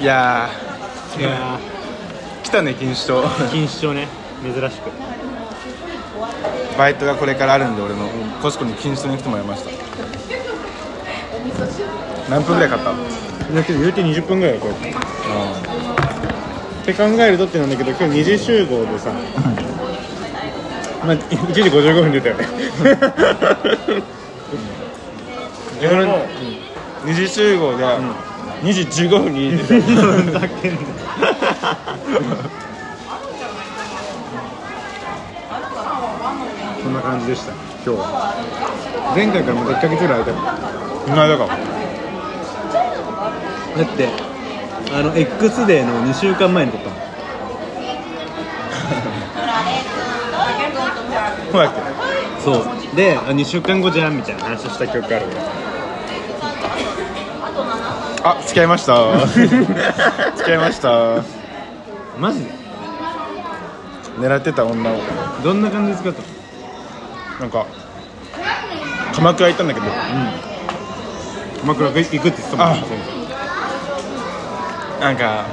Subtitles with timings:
[0.00, 0.48] いや
[1.18, 2.44] いやー。
[2.44, 2.94] 来たね錦糸。
[2.94, 4.08] 町ー錦糸町ね。
[4.42, 4.90] 珍しく。
[6.78, 8.08] バイトがこれからあるんで俺の。
[8.42, 9.70] コスコに錦糸町に来てもらいました。
[12.30, 12.92] 何分ぐらい買った？
[13.54, 14.94] だけど言うて20分ぐらいこうやってっ
[16.86, 19.10] て考えるとってなんだけど今日2時集合でさ。
[21.04, 22.46] まあ1時55分出たよね。
[25.82, 26.18] 俺も
[27.04, 27.84] 2時集合で
[28.62, 29.64] 2時15分に出
[36.82, 37.52] こんな感じでした。
[37.52, 38.34] 今日は。
[39.14, 40.40] 前回からまた1ヶ月ぐらい空いた。
[41.08, 41.46] もん間か。
[43.76, 44.08] だって
[44.92, 47.00] あの X デーの2週間前に撮ったもん。
[52.44, 52.64] そう。
[52.96, 55.69] であ2週間後じゃんみたいな話した記憶ある俺け
[58.22, 59.16] あ付き合いました。
[59.26, 59.48] 付
[60.44, 61.22] き合いました。
[62.18, 62.50] マジで？
[64.18, 64.94] 狙ってた女を。
[65.42, 66.26] どんな感じで使ったの
[67.40, 67.64] なんか
[69.14, 69.86] 鎌倉行ったんだけど。
[71.60, 72.82] 鎌倉行くって言ってたもんね
[75.00, 75.44] なんか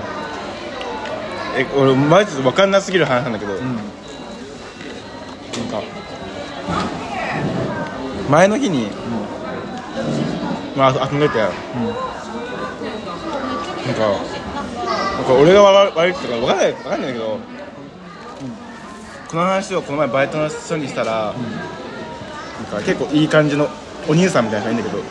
[1.58, 3.66] え俺マジで分かんなすぎる話なんだけど、なんか
[8.30, 8.90] 前の日に、
[10.76, 11.40] まあ遊んでて、
[13.88, 17.40] なんかなんか俺が悪悪いっていうか分かんない分かんないんだけど、
[19.30, 23.70] この話をこの前バイトの人にしたら、なんか結構いい感じの
[24.08, 25.04] お兄さんみたいな人がいいんだけど、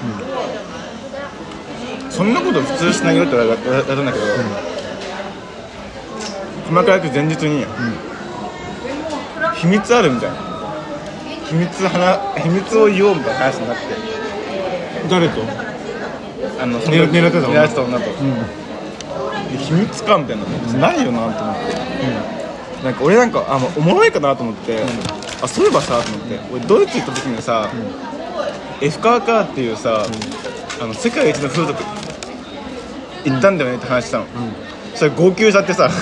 [2.11, 4.25] そんなこと普通しないよって言われたんだけど、
[6.67, 7.67] 鎌倉行く前日に、
[9.57, 10.37] 秘密あるみたいな。
[11.47, 13.83] 秘密話秘密を言おうみたいな話になって。
[15.09, 15.41] 誰と？
[16.59, 18.11] あの狙狙ってた女と、で
[19.49, 20.45] 秘密かみたいな
[20.79, 24.79] ないよなと思って、なんか俺なんかあおもろいかなと思って、
[25.43, 27.71] あそういえばさと思って、俺ドイツ行った時にさ、
[28.81, 30.05] エフカーカーっていうさ、
[30.81, 31.83] あの世界一の風俗
[33.25, 34.27] 行ったんだよねって話したの、
[34.95, 35.91] それ号泣しちゃってさ。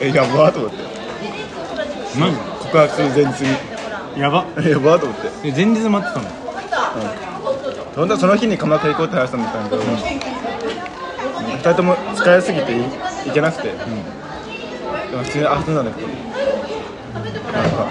[0.00, 0.76] えやばーと思って。
[2.18, 3.56] マジ告白する前日に。
[4.20, 4.44] やば。
[4.62, 5.28] やばーと思って。
[5.48, 7.27] え前日待ってたの？
[7.98, 12.84] 本当はその日に鎌倉行こうって話したんだけど、2人とも疲れすぎてい
[13.26, 16.14] 行けなくて、でも普通に遊んだんだけど、な
[17.24, 17.90] んか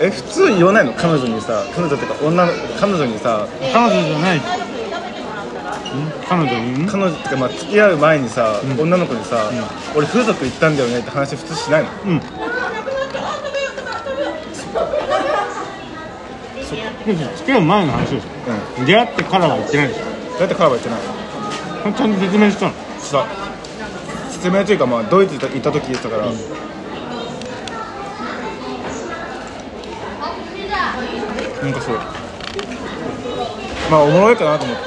[0.00, 0.92] え普通言わないの？
[0.92, 4.40] 彼女にさ彼女っていうか女の彼女にさ彼女じゃない。
[6.28, 6.86] 彼女に？
[6.88, 9.50] 彼女ってかまあ付き合う前にさ、女の子にさ、
[9.96, 11.90] 俺風俗行ったんだよねって話普通しないの？
[12.06, 12.20] うん
[17.14, 18.26] 付き合う前の話でしょ、
[18.84, 20.02] 出会ってからは言ってないでしょ。
[20.38, 21.00] だって彼は言ってない。
[21.94, 22.72] ちゃんと説明したの？
[23.00, 23.26] した。
[24.30, 26.32] 説明というかまあドイツ行った時言ってたから、な
[31.68, 31.96] んかそう。
[33.90, 34.82] まあおもろいかなと思って、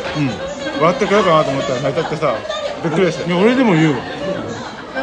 [0.80, 2.36] 笑ってくれるかなと思ったら泣いちゃってさ
[2.84, 3.28] びっくりして。
[3.28, 4.02] いや俺でも言うわ。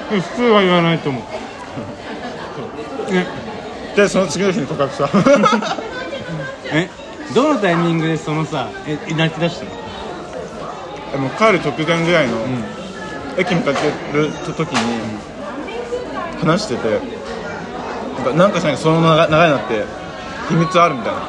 [0.08, 1.22] 普通は言わないと思う。
[3.10, 3.26] え
[3.96, 5.08] でその次の日に告白した。
[6.72, 6.88] え？
[7.34, 9.70] どのタイミングでそのさえ泣き出したの？
[11.12, 12.36] でも帰る直前ぐらいの、
[13.38, 13.80] 駅向かって
[14.16, 15.18] る時に
[16.40, 17.00] 話してて
[18.16, 19.84] なんかなんかしないけどその長い長いなって
[20.48, 21.20] 秘密あるみたいな、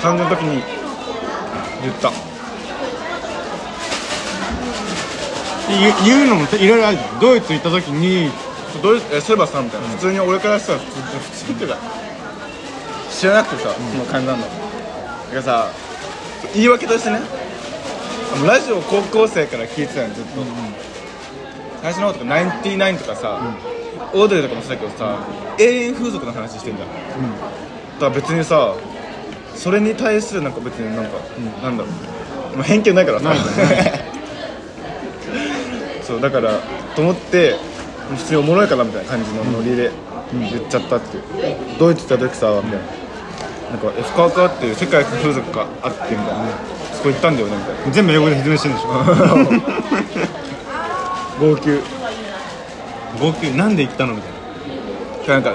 [0.00, 0.62] 感じの時に
[1.82, 2.10] 言った。
[5.68, 7.20] 言う言うのもいろいろあるじゃん。
[7.20, 8.30] ドイツ行った時に
[8.82, 11.76] どういうえそういえばさみたいな、普通に俺からしたら普通普通っていうか
[13.10, 14.67] 知らなくてさ、その感じなんだだ
[15.28, 15.70] からさ
[16.54, 17.20] 言い訳としてね
[18.46, 20.30] ラジオ高校生から聞いてたのずっと、
[21.82, 23.40] 最初の方とかナインティナインとかさ、
[24.12, 25.26] オードリーとかもそうだけどさ
[25.58, 26.98] 永遠風俗の話してんじゃん、だか
[28.00, 28.74] ら別にさ
[29.56, 31.18] それに対するなんか別になんか、
[31.62, 31.88] なんだろ
[32.54, 33.34] う、まあ、偏見ないからさ。
[36.02, 36.58] そうだから
[36.96, 37.54] と思って
[38.16, 39.90] 普通におもろいかなみたいな感じのノリで
[40.32, 41.22] 言っちゃったっていう、
[41.78, 42.97] ドイツ行った時さみたいな
[43.70, 46.48] なんかエフカーカーっていう世界風俗があってみたいな、
[46.94, 47.92] そこ行ったんだよねみたいな。
[47.92, 48.88] 全部英語で説明してるんでしょ。
[51.46, 51.70] 号泣。
[53.20, 53.56] 号泣。
[53.56, 54.32] なんで行ったのみたい
[55.28, 55.34] な。
[55.34, 55.50] なんか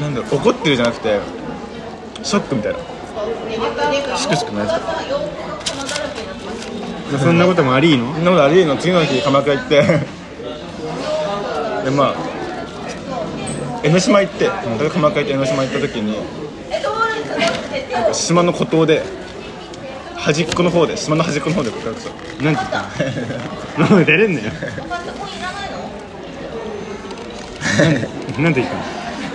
[0.00, 1.18] なんだろう怒ってるじゃなくて
[2.22, 2.78] ショックみたいな。
[4.16, 4.78] しくしくないです。
[4.78, 4.80] か
[7.18, 8.14] そんなこともありーの？
[8.14, 8.76] そんなことありえんの？
[8.76, 9.82] 次の日鎌倉行って。
[11.84, 12.14] でまあ
[13.86, 16.16] 江ノ島行って、鎌倉行って江ノ島行った時に
[17.92, 19.02] なんか島の孤島で
[20.16, 22.10] 端っこの方で島の端っこの方で告白した。
[22.42, 22.68] なんて言
[23.86, 23.94] った？
[23.96, 24.50] の出れんねよ。
[28.42, 28.82] なんて言ったの？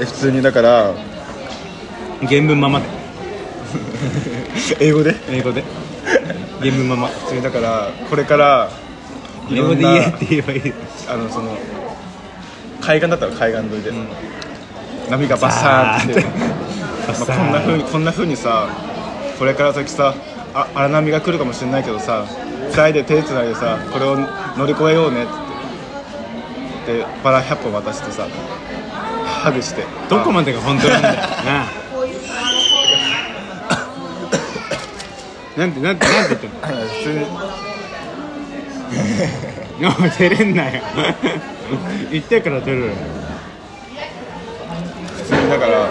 [0.02, 0.94] え普通にだから
[2.28, 2.86] 原文ままで。
[4.82, 5.16] 英語で？
[5.30, 5.64] 英語で。
[6.60, 7.08] 原文まま。
[7.08, 8.70] 普通にだからこれから
[9.50, 10.74] い英語ろんなで言えって言えばいい。
[11.08, 11.58] あのその
[12.82, 13.92] 海岸だったら海岸沿いで、
[15.10, 16.22] 波がバサーンって。
[16.22, 16.30] ま
[17.12, 18.70] あ、こんな風にこんな風にさ
[19.40, 20.14] これから先さ
[20.54, 22.26] あ荒波が来るかもしれないけどさ
[22.70, 24.18] 2人で手つないでさこれを
[24.58, 25.32] 乗り越えようねって。
[26.86, 28.28] 言ってでバラ100本渡してさ
[29.26, 29.84] ハグして。
[30.10, 31.66] どこまでが本当なんだよな。
[35.58, 36.58] なんてなんてなんて言ってんの？
[36.64, 37.20] あ普通に
[39.80, 40.82] いや出れんなよ
[42.12, 42.90] 言ってから出る。
[45.18, 45.90] 普通にだから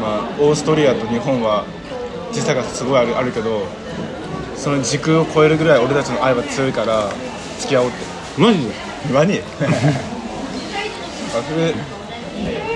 [0.00, 1.64] まあオーストリアと日本は
[2.32, 3.66] 時差がすごいあるあるけど
[4.56, 7.10] その時空を超えるぐらい俺たちの愛は強いから
[7.58, 7.96] 付き合おうって。
[8.40, 8.72] マジで？
[9.12, 9.42] 何 あ
[11.42, 11.74] それ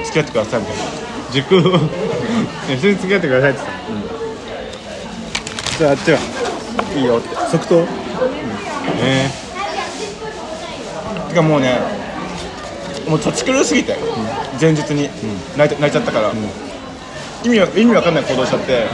[0.04, 0.82] 付き合ってくださいみたいな。
[1.32, 1.64] 時空を？
[2.70, 4.08] え普通に付き合ってくださいって言って
[5.74, 6.18] た、じゃああっちは
[6.96, 7.28] いいよって。
[7.50, 7.86] 即答？
[9.00, 9.47] えて
[11.38, 11.78] かもうね
[13.08, 13.96] もう土地狂いすぎて、
[14.60, 15.08] 前日に。
[15.56, 16.30] 泣いて泣いちゃったから、
[17.42, 18.84] 意味わ意味わかんない行動しちゃって、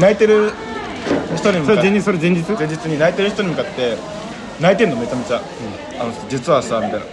[0.00, 0.52] 泣いてる
[1.36, 1.90] 人に向かって。
[1.90, 2.50] 日それ前日？
[2.50, 3.98] 前日に泣いてる人に向かって
[4.58, 5.42] 泣いてんのめちゃめちゃ、
[6.00, 7.06] あの実はさみたいな。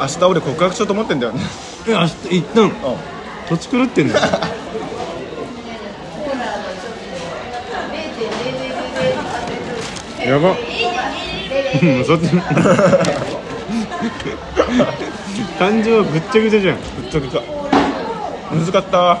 [0.00, 1.40] 明日俺告白しようと思ってんだよね。
[1.86, 2.72] え明日行ったのうん。
[3.48, 4.20] 土地狂ってんだよ
[10.32, 10.56] やば。
[11.80, 12.26] うんそっち
[15.58, 16.76] 感情ぐっちゃぐちゃじゃん。
[16.76, 17.42] ぶっちゃけちゃ。
[18.52, 19.20] 難かった。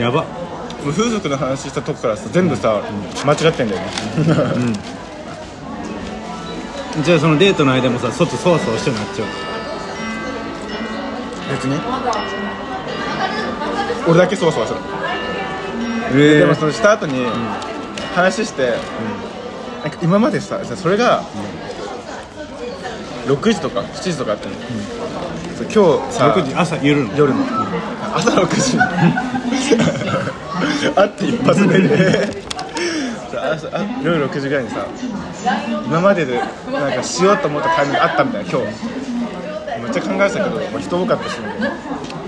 [0.00, 0.22] やば。
[0.22, 2.82] もう風俗の話したとこからさ全部さ、
[3.24, 3.86] 間違ってんだよね。
[7.04, 9.28] じゃあそのデートの間もさ外そわそわしてなっちゃう。
[11.50, 11.78] 別に。
[14.08, 14.80] 俺だけそわそわする。
[16.14, 17.26] えでもそのした後に
[18.14, 18.74] 話して、
[19.86, 21.22] なんか今までささそれが
[23.26, 24.54] 6時とか7時とかあったの、
[25.56, 27.16] そう今日さ6時朝夜の。
[27.16, 27.44] 夜の、
[28.12, 28.76] 朝6時。
[30.92, 32.42] 会って一発目で。
[33.30, 34.84] さ朝あ夜6時ぐらいにさ
[35.86, 36.40] 今までで
[36.72, 38.66] なんかしようと思ったタイミングあったみたいな今日。
[39.84, 41.36] めっちゃ考えてたけど、まあ、人多かったし。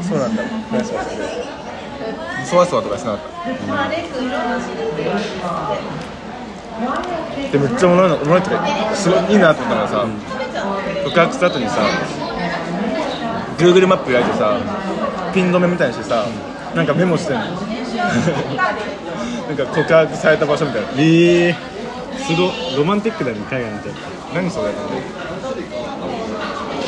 [0.08, 0.44] そうなんだ。
[0.70, 1.06] ナイスナイ
[2.44, 3.24] スそわそわとかしなかった
[7.52, 10.06] でめっちゃおもろいのおもろいってかすごいいいなと思ったのがさ、
[11.04, 11.76] 告白した後にさ
[13.58, 14.58] Google マップ開いてさ
[15.34, 16.26] ピン止めみたいにしてさ
[16.74, 17.44] なんかメモしてんの。
[19.48, 20.88] なんか告白された場所みたいな。
[20.98, 21.56] ええ
[22.18, 23.88] すごロマンティックだね海外の人
[24.34, 24.72] 何それ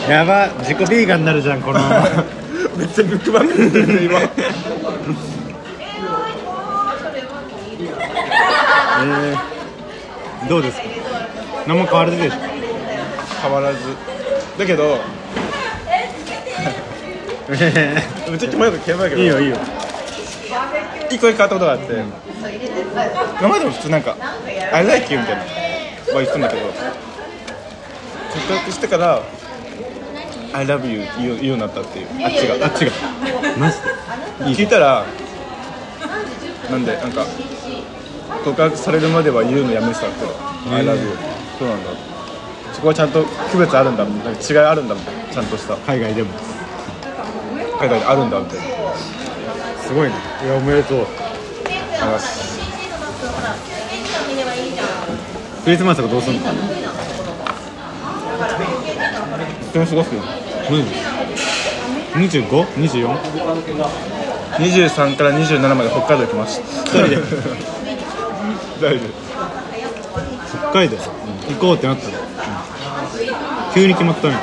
[0.09, 1.81] やば自己ビーガンになるじゃんこの。
[2.77, 4.21] めっちゃブックマークしてるね今。
[9.03, 9.50] えー、
[10.49, 10.85] どうですか？
[11.67, 12.37] 何も変わらずでしょ？
[13.43, 13.79] 変わらず。
[14.59, 14.99] だけど
[17.51, 17.57] め
[18.37, 19.57] っちゃキモいことキモいけどいいよいいよ。
[21.11, 21.93] 一個だけ変わったことがあって。
[23.41, 24.17] 今までも普通なんか
[24.73, 25.43] 「I like you」みたいな。
[25.43, 25.47] は
[26.15, 26.63] 言ってたんだけど。
[26.63, 29.21] 告白してから
[30.53, 32.07] 「I love you」言う言うようになったっていう。
[32.25, 32.67] あっちが。
[32.67, 32.93] あっちが。
[33.59, 33.77] マジ
[34.57, 34.63] で？
[34.63, 35.05] 聞いたら
[36.71, 37.25] なんでなんか
[38.45, 40.17] 告白されるまでは言うのやめてたって
[40.75, 41.17] 「I love you」
[41.59, 41.91] そうなんだ。
[42.75, 45.35] そこはちゃんと区別あるんだなんか違いあるんだみたいな。
[45.35, 45.75] ちゃんとした。
[45.87, 46.31] 海外でも。
[47.79, 48.65] 海外であるんだみたいな。
[49.87, 50.15] すごいね。
[50.45, 51.07] いやおめでとう。
[52.01, 52.51] 話
[55.65, 56.41] クリスマスとかどうすんの？
[59.73, 60.23] でもすごくマ
[62.23, 63.17] ジ 25?24?
[64.59, 67.17] 23から27まで北海道行きました一人で
[68.81, 69.01] 大丈
[70.71, 70.97] 北海道。
[70.97, 72.13] 行こうってなったの、
[73.75, 74.37] 急に決まったね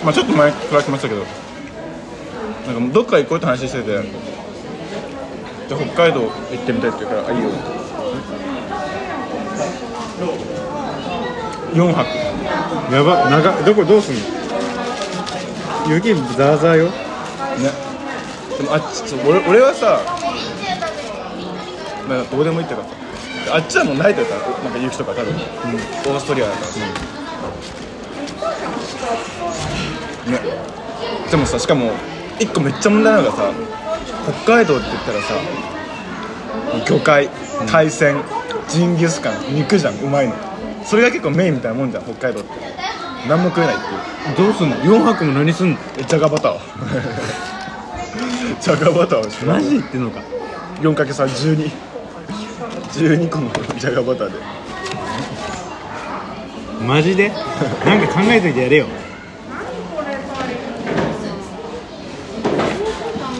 [0.00, 1.24] 夫まあちょっと前から来ましたけど。
[2.66, 4.04] なんかもうどっか行こうって話しててで
[5.68, 6.30] 北海道行っ
[6.64, 7.50] てみたいって言うからあいいよ。
[11.74, 12.06] 4泊。
[12.94, 14.20] やば長どこどうすんの？
[15.94, 16.84] 雪ザーザーよ。
[16.86, 16.92] ね。
[18.58, 20.00] でもあっちそう俺俺はさ
[22.08, 22.88] まあどうでもいいってかさ
[23.52, 26.60] あっちはもうないというかなんか雪とか多分、オーストリアだか
[30.26, 30.38] ら、ね。
[31.30, 31.92] でもさしかも
[32.38, 33.52] 一個めっちゃ問題なのがさ
[34.44, 35.34] 北海道って言ったらさ
[36.86, 37.28] 魚介
[37.66, 38.22] 海鮮
[38.68, 40.34] ジンギスカン肉じゃんうまいの。
[40.84, 42.50] それが結構メインみたいなもんじゃん北海道って。
[43.28, 43.84] 何も食えないって
[44.30, 44.36] いう。
[44.46, 45.78] どうすんの？4泊も何すんの？
[45.98, 46.54] えじゃがバター。
[46.54, 46.58] を
[48.60, 50.22] じゃがバターをしマジで言ってんのか。
[50.80, 51.89] 4×312 12
[53.28, 54.38] 個のじゃがバターで。
[56.86, 57.28] マジで？
[57.28, 58.86] なんか考えといてやれよ。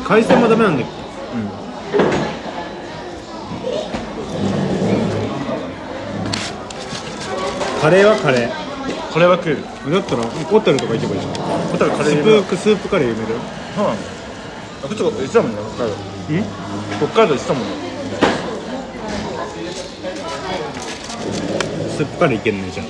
[0.04, 0.90] 海鮮もダメなんだっけ？
[7.80, 8.50] カレーはカレー。
[9.12, 11.34] これは食えるだったらホテルとか行けばいいじゃん。
[11.34, 13.38] ホタルカレスー有名だープスープカレー有名だよ
[13.74, 13.96] そうなのあ
[14.82, 15.96] こっちが言ってたもんね北海道。
[16.30, 16.44] ん？
[16.98, 17.79] 北海道言ってたもんね
[22.00, 22.86] スープカレーいけんねじゃん。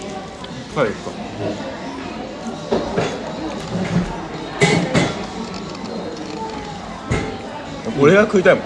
[0.73, 1.11] 北海道行くか
[8.01, 8.65] 俺が食いたいもん。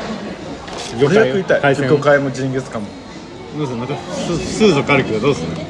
[1.00, 1.74] 魚俺が食いたい。
[1.76, 2.88] 魚介もジンギスカンも。
[3.56, 5.66] どうするまたススー族あるけどどうするね。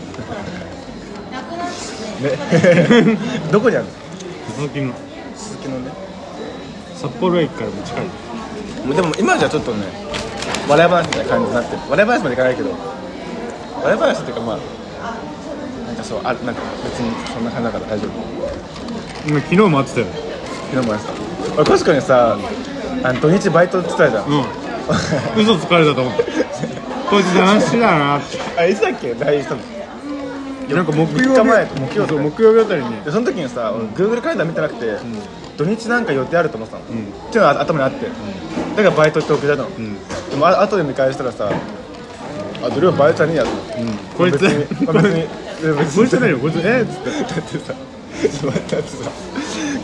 [3.53, 3.91] どこにあるの？
[4.57, 4.93] 鈴木の。
[5.37, 5.93] 鈴木のね。
[6.97, 8.07] 札幌駅からも近い
[8.97, 9.87] でも今じゃちょっとね
[10.69, 12.94] 笑い話みたいな感じになってる笑い話までいかないけど
[13.85, 14.59] 笑い話っていうかまあ
[15.87, 18.11] なんかそうあなんか別にそんな感じだから大丈夫。
[19.29, 20.07] 今昨日も会ってたよ
[20.71, 21.15] 昨日もやってた。
[21.57, 22.39] 俺確かにさ
[23.03, 24.45] あの土日バイトって言ってたじゃん、うん。
[25.41, 26.25] 嘘つかれたと思って
[27.11, 28.19] こいつ騙しだな。
[28.19, 29.61] ってあいつだっけ？LINE したの。
[30.75, 31.41] なんか木曜日。
[31.41, 33.03] 3日前と木曜木曜日あたりに。
[33.03, 34.97] でその時にさ、俺 Google カレンダー見てなくて、
[35.59, 37.05] 土日なんか予定あると思ってたの、ん。
[37.05, 38.07] っていうのが頭にあって、
[38.77, 39.95] だからバイトって送ったの、ん。
[40.31, 41.51] でもあ後で見返したらさ
[42.67, 44.39] あ土曜バイトじゃねえやと思って、こいつ。
[44.39, 45.27] 別に、まあ、別に別
[45.65, 46.11] に こいつ。
[46.11, 49.11] じゃないよこいつえっつってだってさだってさ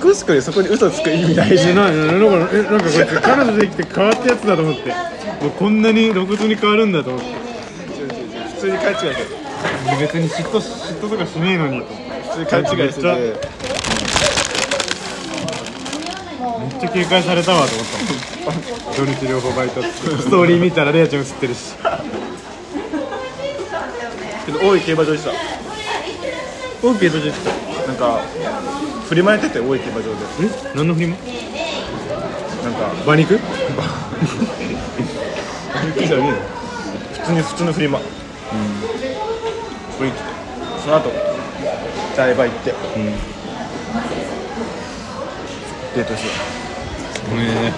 [0.01, 4.89] コシコでそこに嘘つく意味ないしえなななんかえなんかこいつ彼女できて変わったやつだと思って。
[4.89, 7.27] もうこんなに露骨に変わるんだと思って。
[8.57, 9.17] 普通に勘違いして
[10.01, 11.87] 別に嫉妬嫉妬とかしねえのにと
[12.29, 13.61] 普通に勘違いしてて。
[16.61, 17.87] めっちゃ警戒されたわと思っ
[18.87, 21.75] た土日両方バイトってストーリー見たらレアちゃん映ってるし
[24.53, 25.31] けど大井競馬場でさ
[26.83, 27.51] OK 閉じてた。
[27.87, 28.21] なんか
[29.09, 30.11] 振り回ってて大井競馬場で。
[30.43, 30.49] え？
[30.75, 31.23] 何のフリマな
[32.71, 33.39] んか馬肉？
[33.39, 33.43] 歩
[35.99, 36.35] きじゃねえよ
[37.13, 38.05] 普通に普通のフリマうん。
[39.97, 40.29] それ行ってて
[40.85, 41.11] その後
[42.17, 42.71] 台場行って。
[42.71, 42.77] うん。
[45.95, 46.31] デートしよ
[47.37, 47.73] ね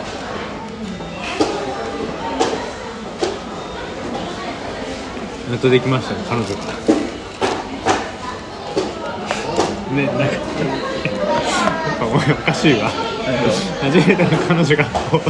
[5.52, 6.48] やっとできましたね彼女。
[6.56, 6.62] が
[9.94, 12.90] ねなんかやっぱお前おかしいわ。
[13.82, 15.18] 初めての彼女がこう。
[15.18, 15.22] う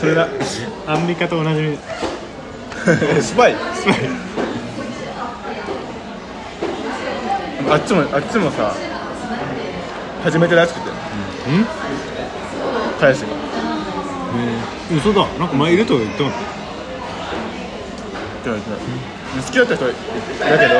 [0.00, 0.28] それだ。
[0.88, 1.78] アンミカと同じ。
[3.22, 3.54] スパイ。
[3.74, 3.94] スパイ。
[7.70, 8.74] あっちもあっちもさ
[10.24, 10.90] 初めてらしくて。
[10.90, 10.94] うん？
[12.98, 13.28] 彼氏が。
[14.92, 15.24] 嘘だ。
[15.38, 16.36] なんか前いるとか言ってなか
[18.44, 18.68] って言われて
[19.40, 19.94] 好きだった人い
[20.38, 20.74] たけど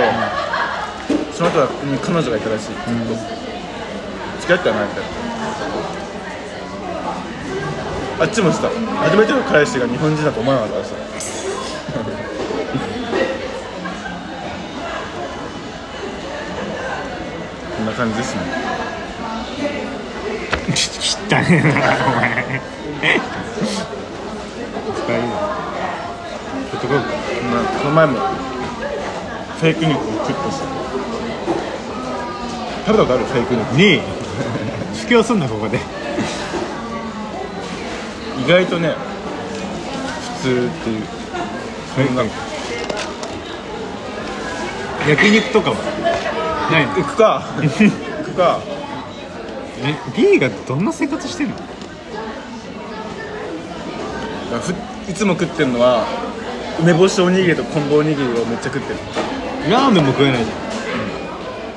[1.32, 2.66] その後に彼女がいたらしい。
[2.66, 3.14] ずっと
[4.40, 5.08] 付き合ってはないみたいな。
[8.20, 10.94] あっちもさ初めての彼氏が日本人だと思わなかったらさ
[17.76, 18.42] こんな感じですね。
[21.28, 22.60] た汚ねなお前。
[24.94, 25.24] 使いな
[26.70, 27.23] ちょっとこう。
[27.54, 30.66] まあこの前もフェイク肉を食ってさ
[32.84, 33.24] 食べたことある？
[33.24, 34.02] フェイク肉ねえよ
[34.94, 35.78] 布教すんなここで。
[38.44, 38.94] 意外とね
[40.42, 41.02] 普通っていう。
[41.94, 42.24] そんな
[45.08, 45.76] 焼肉とかは
[46.72, 46.94] ないの？
[46.94, 47.42] 行くか。
[47.62, 47.68] 行
[48.24, 48.60] くか。
[49.82, 51.54] え B がどんな生活してんの？
[54.60, 54.74] ふ
[55.10, 56.04] いつも食ってるのは
[56.80, 58.98] 梅干しおにぎりと昆布おにぎりをめっちゃ食ってる。
[59.70, 60.58] ラーメンも食えないじゃん、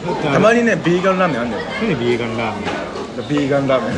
[0.07, 2.61] だってたまにねビーガンラーメンあんだよなんでビーガンラーメ
[3.23, 3.27] ン？
[3.29, 3.95] ビーガンラーメン。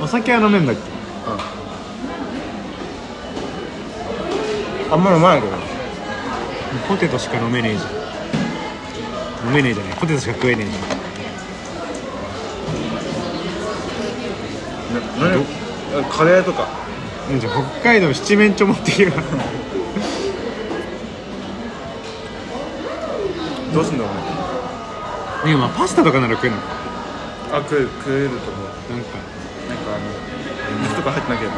[0.00, 0.80] お酒は飲めんだっけ？
[4.92, 5.56] あんま飲まないけど。
[6.86, 7.86] ポテトしか飲めねえじゃ
[9.44, 9.48] ん。
[9.48, 9.94] 飲めねえじゃない。
[9.98, 10.72] ポテトしか食えねえじ
[15.20, 15.44] な何？
[16.08, 16.68] カレーとか
[17.36, 19.12] じゃ北海道七面鳥持ってきる
[23.74, 24.20] どうすんだろうね。
[25.46, 26.62] いやまあパスタとかなら食えるの。
[27.52, 28.64] あ食える食えると思う。
[28.90, 29.18] なんか。
[29.68, 30.04] なんかあの
[30.82, 31.56] 水とか入ってなければ。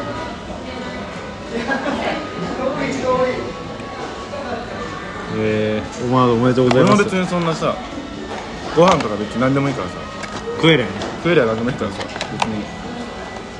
[5.36, 6.92] えー、お前おめでとうございます。
[6.94, 7.76] 俺も別にそんなさ
[8.76, 9.94] ご飯とか別に何でもいいからさ。
[10.56, 10.88] 食えれん
[11.22, 12.89] 食えれゃ何でもいいからさ別に。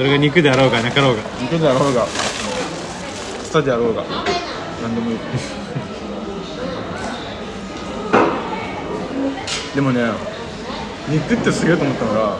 [0.01, 1.23] それが肉であろうがなかろうが。
[1.43, 4.03] 肉であろうがスタであろうが
[4.83, 5.19] 何でもいい。
[9.77, 10.11] でもね
[11.07, 12.39] 肉ってすげえと思ったのが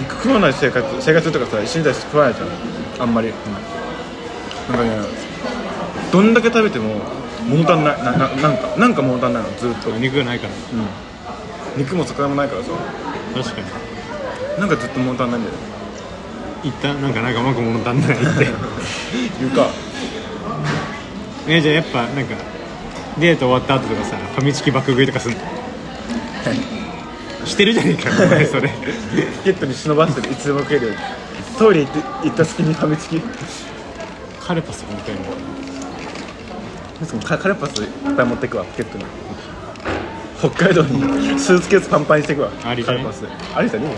[0.00, 2.48] 肉食わない生活生活とかさ一緒にいたりして食わないじゃん。
[3.02, 3.32] あんまり、
[4.68, 4.90] なんかね
[6.10, 7.02] どんだけ食べても
[7.46, 7.98] 物足んない。
[8.02, 10.52] なななんかなんか物足んないのずっと、肉がないから。
[11.76, 12.70] 肉も魚もないからさ。
[13.32, 13.66] 確かに。
[14.58, 15.73] なんかずっと物足んないんだよね
[16.64, 18.46] 一旦なんかなんかうまく物足んないって。
[19.38, 19.68] 言うか
[21.46, 22.34] えじゃあやっぱなんか
[23.18, 25.38] デート終わった後とかさファミチキ爆食いとかすんの？
[27.44, 28.68] してるじゃねえかお前それ。
[28.68, 28.74] ポ
[29.44, 30.98] ケットに忍ばしていつでも食えるように。
[31.58, 33.20] トイレ行って行った隙にファミチキ。
[34.40, 35.20] カルパスみたいな。
[37.20, 39.04] カカレーパスいっぱい持ってくわポケットに。
[40.38, 43.26] 北海道にスーツケースパンパンにしてくわありカレーパス。
[43.54, 43.94] ありじゃね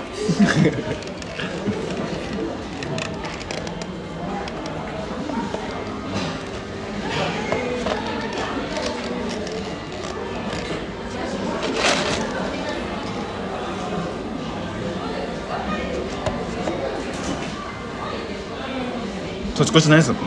[19.76, 19.80] えよ。
[19.80, 20.20] 年越し何すんの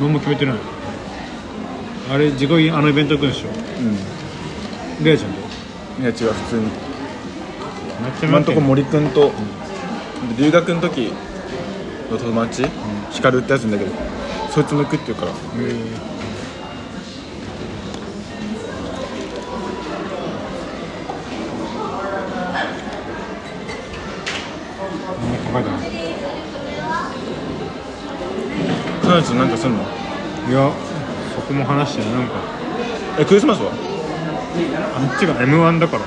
[0.00, 0.54] 何も決めてない。
[2.12, 3.48] あれ地声あのイベント行くんでしょ。
[3.48, 5.04] うん。
[5.04, 5.32] レアちゃん。
[5.32, 5.38] と
[6.00, 6.62] いや違う普通に。
[6.64, 9.32] なっちゃ今んとこ森くんと、
[10.36, 11.12] 留学の時
[12.10, 12.66] の友達、
[13.10, 13.92] 光ってやついんだけど
[14.50, 15.32] そいつも行くって言うから。
[15.32, 16.13] 何も
[29.14, 29.78] 彼女なんかすんの？
[30.50, 30.68] いや
[31.36, 32.32] そこも話してないなんか。
[33.16, 33.70] えクリスマスは？
[33.70, 36.02] あっちが m 1だから。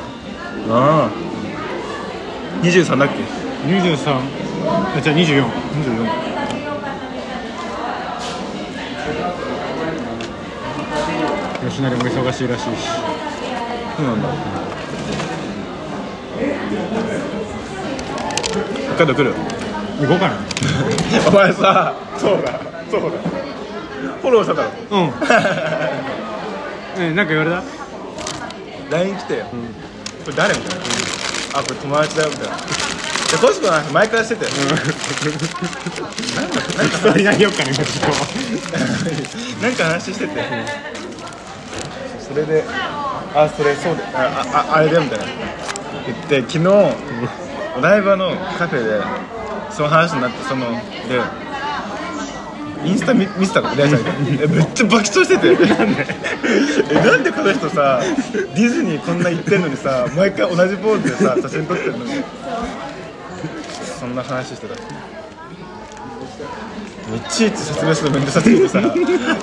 [0.76, 1.10] ああ。
[2.62, 3.16] 23だっけ
[3.66, 5.46] ？23あじゃあ2424
[11.64, 12.90] 24吉成も忙しいらしいし。
[13.96, 14.28] そうなんだ。
[18.98, 19.34] 北海道来る？
[20.02, 20.36] 行こうかな。
[21.28, 23.08] お前さそうだそうだ。
[24.22, 24.70] フォローしただろ。
[24.92, 25.14] うん。
[27.04, 27.64] えなんか言われた
[28.98, 29.48] ？LINE 来て、こ
[30.28, 30.86] れ誰みたいな、
[31.60, 32.58] あこれ友達だよみたいな。
[32.58, 34.50] でコシコなんか前からしてて、な
[36.46, 37.72] んかなんかそれやりよっかね
[39.62, 40.34] なんか話してて、
[42.20, 42.64] それで
[43.36, 44.04] あそれそうだ。
[44.16, 45.26] ああああれだよみたいな。
[46.06, 46.68] 言って昨日
[47.78, 49.02] お台場のカフェで
[49.72, 50.80] その話になってそので
[52.88, 53.76] インスタ見見てたの？
[53.76, 54.10] レアちゃんが
[54.44, 55.56] えめっちゃ爆笑してて。
[55.68, 56.08] なんで？
[56.92, 58.02] えなんでこの人さ
[58.56, 62.12] ディズニーこんな行ってんのにさ毎回同じポーズでさ写真撮ってるのに。
[64.00, 64.76] そんな話してた。
[64.76, 64.78] い
[67.30, 68.82] ちいち説明するのめんどくさすぎてさ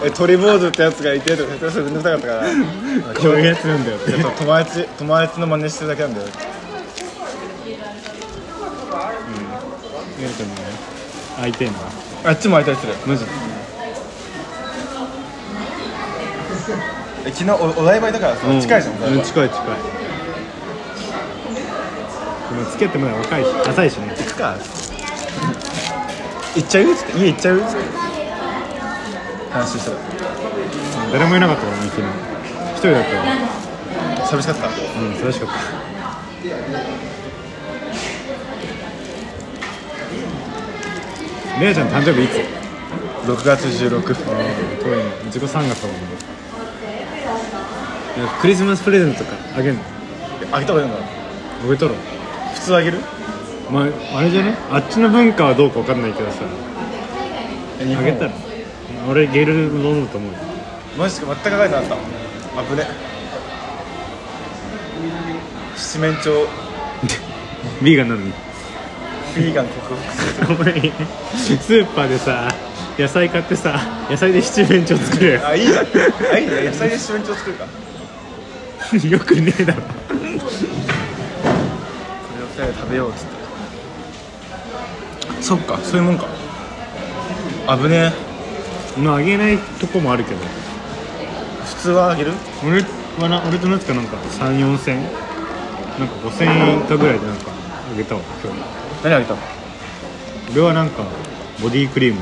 [0.04, 2.42] え鳥坊主ってやつがいてとか説明するのめんどくさかったから
[3.14, 4.12] こういうやつなんだよって。
[4.12, 6.26] 友達友達の真似してるだけなんだよ。
[6.26, 6.32] や
[10.28, 10.62] ると思うよ
[11.36, 11.72] 相手の
[12.26, 12.94] あっちも会いたいする。
[13.06, 13.24] マジ
[17.26, 19.64] え昨日おお台場だからさ、近いじゃんお台うん場近い近い。
[22.54, 24.08] でもつけてまだ若いし浅いしね。
[24.16, 24.56] 行くか。
[26.54, 26.92] 行っちゃう？
[26.92, 27.58] っつって家行っちゃう？
[27.58, 27.76] っつって
[29.52, 29.90] 話した。
[29.90, 29.98] ら
[31.12, 32.08] 誰もいなかったからね昨日。
[32.74, 33.24] 一人だったわ
[34.26, 34.66] 寂しかった？
[34.68, 34.72] うん
[35.14, 35.54] 寂しかった
[41.60, 42.32] レイちゃん誕生日いつ
[43.26, 45.04] ？6月16遠いね。
[45.26, 46.06] 自己3月だもんね。
[48.16, 49.80] いやクリスマスプレゼントとかあげんの？
[50.52, 51.06] あげた方がいいのかな？
[51.64, 51.90] あげたら
[52.54, 52.98] 普通あげる？
[53.70, 54.56] まああれじゃね？
[54.70, 56.44] あっちの文化はどうかわかんないけどさ。
[57.80, 58.32] え日本あげたら。
[59.08, 60.38] 俺ゲル飲むと思うよ。
[60.98, 61.26] マジか？
[61.34, 61.94] 全く書いてなかった。
[62.60, 62.86] あぶね。
[65.76, 66.46] 七面鳥。
[67.82, 68.32] ビーガンなのに
[69.36, 69.94] ビーガン克
[70.46, 70.72] 服お前
[71.40, 72.52] スーパーでさ
[72.98, 75.32] 野菜買ってさ野菜で七面鳥作る。
[75.32, 75.86] よあいいじゃん。
[76.32, 76.64] あいいね。
[76.66, 77.64] 野菜で七面鳥作るか。
[77.64, 79.80] こ よくねえだろ。
[79.80, 79.84] れ
[80.28, 80.38] を
[82.46, 83.28] 二人で食べようっつって。
[85.42, 86.26] そっかそういうもんか。
[87.66, 88.12] あぶね
[88.96, 90.36] まああげないとこもあるけど。
[91.66, 92.30] 普通はあげる？
[92.64, 92.84] 俺
[93.20, 95.02] はな俺と夏かなんか3 4千？
[95.98, 97.50] なんか5000円以下ぐらいでなんか
[97.92, 98.58] あげたわ今日
[99.04, 99.40] 何あげたの？
[100.52, 101.04] 俺はなんか
[101.62, 102.20] ボディクリーム。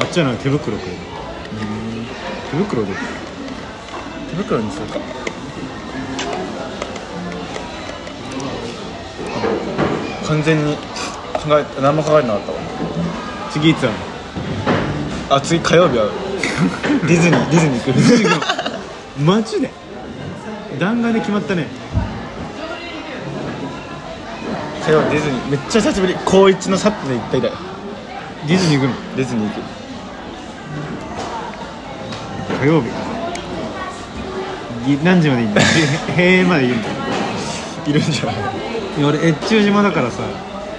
[0.00, 0.98] あっちはなんか手袋くれる。
[2.50, 4.98] 手袋で手手袋にするか？
[10.28, 10.80] 完全に考
[11.58, 12.58] え何も考えてなかったわ。
[13.50, 13.92] 次いつある
[15.30, 16.06] あ次火曜日は
[17.06, 18.28] ディズニーディズニー行
[19.18, 19.70] くのマジで？
[20.78, 21.66] 弾丸で決まったね
[24.86, 25.50] 火曜日ディズニー。
[25.50, 26.14] めっちゃ久しぶり。
[26.26, 27.50] 高一のサップで行った以来。
[28.46, 28.94] ディズニー行くの？
[29.16, 29.60] ディズニー行く。
[32.60, 32.88] 火曜日。
[34.86, 35.62] ぎ何時までいいんだ
[36.08, 36.88] 閉園までいるんだ
[37.86, 38.34] いるんじゃない？
[38.98, 40.22] いや俺越中島だからさ。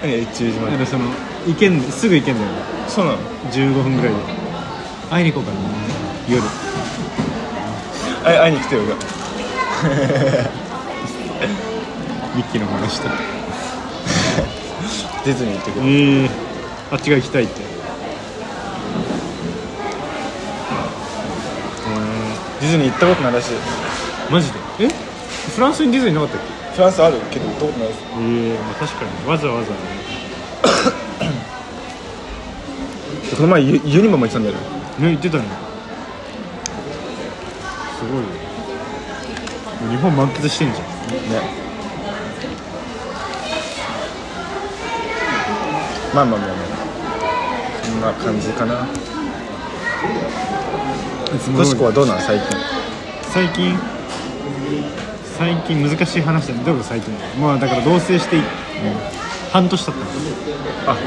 [0.03, 0.65] え越中島。
[0.67, 1.05] だからその
[1.47, 2.47] 行けんすぐ行けんだよ。
[2.87, 3.17] そうなの
[3.51, 4.19] ？15分ぐらいで。
[5.09, 5.59] 会いに行こうかな。
[6.29, 6.43] 夜。
[8.23, 8.95] あ会いに来てよじゃ
[12.35, 13.13] ミッキーの話したあ
[15.25, 15.85] ディズニー行ってくる。
[15.87, 16.29] ええ
[16.91, 17.61] あっちが行きたいって。
[22.61, 23.53] ディズニー行ったことないらしい。
[24.31, 24.59] マジで？
[24.85, 24.87] え？
[25.55, 26.41] フランスにディズニーなかったっ
[26.75, 28.09] フランスあるけど行ったことないですけえ
[28.53, 29.77] えまあ確かにわざわざね。
[33.35, 34.61] この前ユユニバも行ってたんだよね。
[34.99, 35.43] ね言ってたね。
[37.97, 38.25] すごいよ。
[39.89, 41.65] 日本満喫してんじゃんね
[46.15, 46.57] まあまあまあまあ
[47.83, 48.87] そんな感じかな。
[51.57, 52.57] コシコはどうなん最近？
[53.33, 53.77] 最近？
[55.37, 56.63] 最近難しい話だね。
[56.63, 57.13] どういうこと最近？
[57.41, 58.39] まあだから同棲して、
[59.51, 59.99] 半年経った。
[59.99, 60.05] の
[60.87, 60.97] あ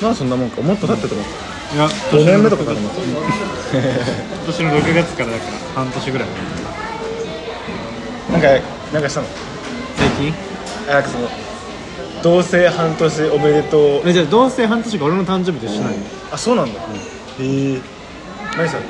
[0.00, 0.62] まあそんなもんか。
[0.62, 1.26] もっと経ってたと思う
[1.74, 3.00] いや5年目とかかと思った。
[3.00, 3.10] 今
[4.46, 6.28] 年の6月からだから半年ぐらい。
[8.30, 8.48] なんか
[8.92, 9.26] なんかしたの？
[9.96, 10.32] 最近？
[10.88, 11.28] あその
[12.22, 14.08] 同棲半年おめでとう。
[14.08, 15.96] えじゃあ同棲半年が俺の誕生日と一緒なの？
[16.32, 16.84] あそうなんだ、へ
[17.40, 17.80] え
[18.56, 18.84] 何したの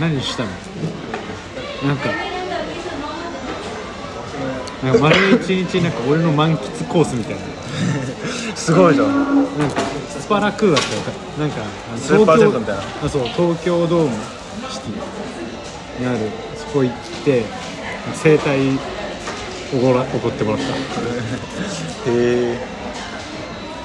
[0.00, 0.50] 何したの？
[1.86, 2.08] なんか
[4.82, 7.40] なんか丸一日なんか俺の満喫コースみたいな。
[8.56, 9.08] すごいじゃん。
[9.58, 12.82] なんかスパラクーアってなんかあのスーパー銭湯みたいな。
[13.04, 14.10] あそう東京ドーム
[14.70, 16.18] シティにある
[16.56, 17.44] そこ行って
[18.14, 18.58] 整体
[19.72, 20.64] おごらおごってもらった。
[22.10, 22.58] へえ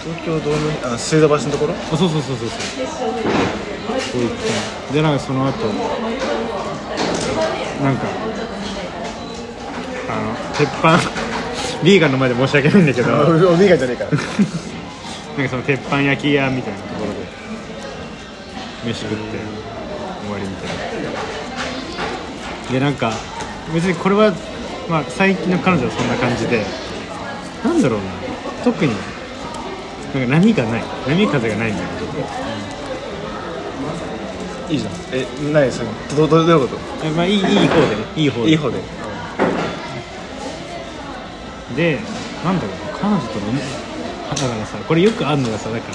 [0.03, 1.73] 東京ドームあ水道橋のところ？
[1.73, 2.49] あそうそうそうそうそう。
[2.49, 2.55] そ
[4.17, 4.29] こ行っ
[4.89, 5.51] たでなんかその後
[7.83, 8.07] なんか
[10.09, 10.99] あの鉄板
[11.83, 13.09] ビーガンの前で申し訳ないんだけど。
[13.11, 14.11] なんかおみがじゃねえから。
[15.49, 19.15] その鉄板焼き屋みたいなところで飯食って
[20.25, 20.69] 終わりみたい
[22.67, 22.71] な。
[22.73, 23.13] でなんか
[23.73, 24.33] 別にこれは
[24.89, 26.65] まあ最近の彼女はそんな感じで。
[27.63, 28.05] なんだろうな。
[28.63, 28.91] 特に
[30.13, 30.83] なんか波がない。
[31.07, 31.87] 波風がないんだよ
[34.69, 34.93] いいじゃん。
[35.11, 38.03] え何それどどどういうこえまあいいいい方でね。
[38.15, 38.43] いい方で。
[38.43, 38.77] といい方で。
[41.75, 41.99] で
[42.43, 42.97] なんだろうな。
[42.97, 43.53] 彼女との
[44.29, 45.91] だからさこれよくあるのがさなんか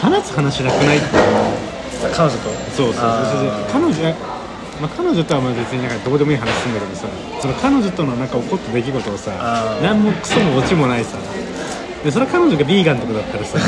[0.00, 1.06] 話す話なくないって
[2.14, 2.50] 彼女と？
[2.76, 2.94] そうそうそう。
[2.98, 3.72] あー。
[3.72, 4.14] 彼女
[4.80, 7.06] まあ、彼女とはまあ別になんかどうでもいい話するんだけどさ
[7.40, 11.18] その彼女とのなんか起こった出来事をさ何もクソもオチもないさ。
[12.02, 13.58] でそれは彼女がビーガンとかだったらさ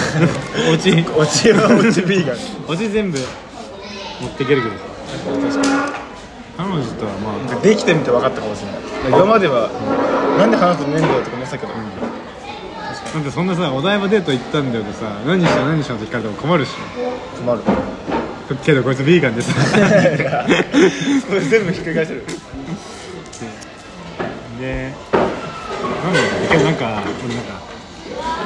[0.72, 2.36] オチおちはおちビーガン。
[2.66, 4.84] オチ全部持っていけるけどさ。
[6.56, 8.80] 彼女とはまあできてみて分かったかもしれない。
[9.08, 9.68] 今までは
[10.38, 13.24] なんで話すのねんだよとか思ってたけど、なん。
[13.24, 16.72] てそんなさお台場デート行ったんだよとさ何した何したって聞かれても困るし。
[17.36, 17.60] 困る
[18.64, 19.52] けどこいつビーガンでさ。
[21.28, 22.24] これ全部ひっくり返せる。
[24.62, 27.60] でなんだろうけどなんか俺なんか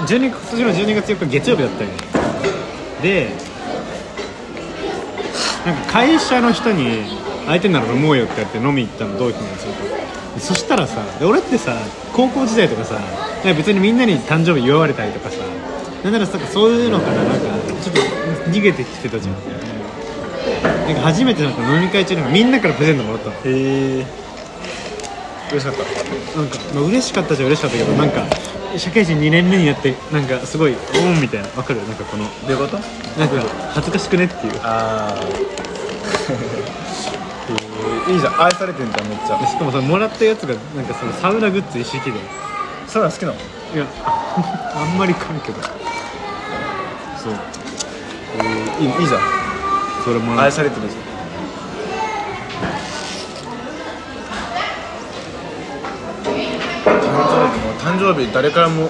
[0.06, 1.90] 12今年の12月4日月曜日だったよ
[3.02, 3.28] で
[5.66, 7.04] なんか会社の人に
[7.46, 9.70] 相手なら飲もうよって言って飲み行ったの同期のやつと
[10.35, 11.76] でそしたらさで俺ってさ
[12.14, 12.98] 高校時代とかさ
[13.44, 15.37] 別にみんなに誕生日祝われたりとかさ
[16.02, 17.38] なんならさそういうのからなんか
[17.82, 18.00] ちょっと
[18.50, 19.37] 逃げてきてたじゃん
[20.87, 23.35] なんか初めてなんか飲み会中にみんなからプレゼントもらったの。
[23.37, 23.38] へ
[24.00, 24.06] え
[25.52, 25.82] 嬉しかった。
[26.38, 28.26] なんか、まあ、嬉しかったじゃ嬉しかったけどなんか
[28.76, 30.76] 社会人2年目になってなんかすごいオ
[31.16, 31.48] ンみたいな。
[31.56, 31.80] わかる？
[31.87, 32.76] なんかこのどういうこと？
[33.18, 33.40] なんか
[33.74, 34.52] 恥ずかしくねっていう。
[34.62, 35.20] ああ
[38.11, 38.42] いいじゃん。
[38.42, 39.38] 愛されてんじゃんめっちゃ。
[39.40, 42.18] でしかもそのもらったやつがなんかそのサウナグッズ一式で。
[42.87, 43.35] サウナ好きなの？
[43.74, 43.85] いや
[44.74, 47.32] あんまりかんけどそう。
[48.80, 49.20] いいいいじゃん
[50.07, 50.88] それも愛されてるん誕
[56.95, 58.88] 生日も誕生日誰からも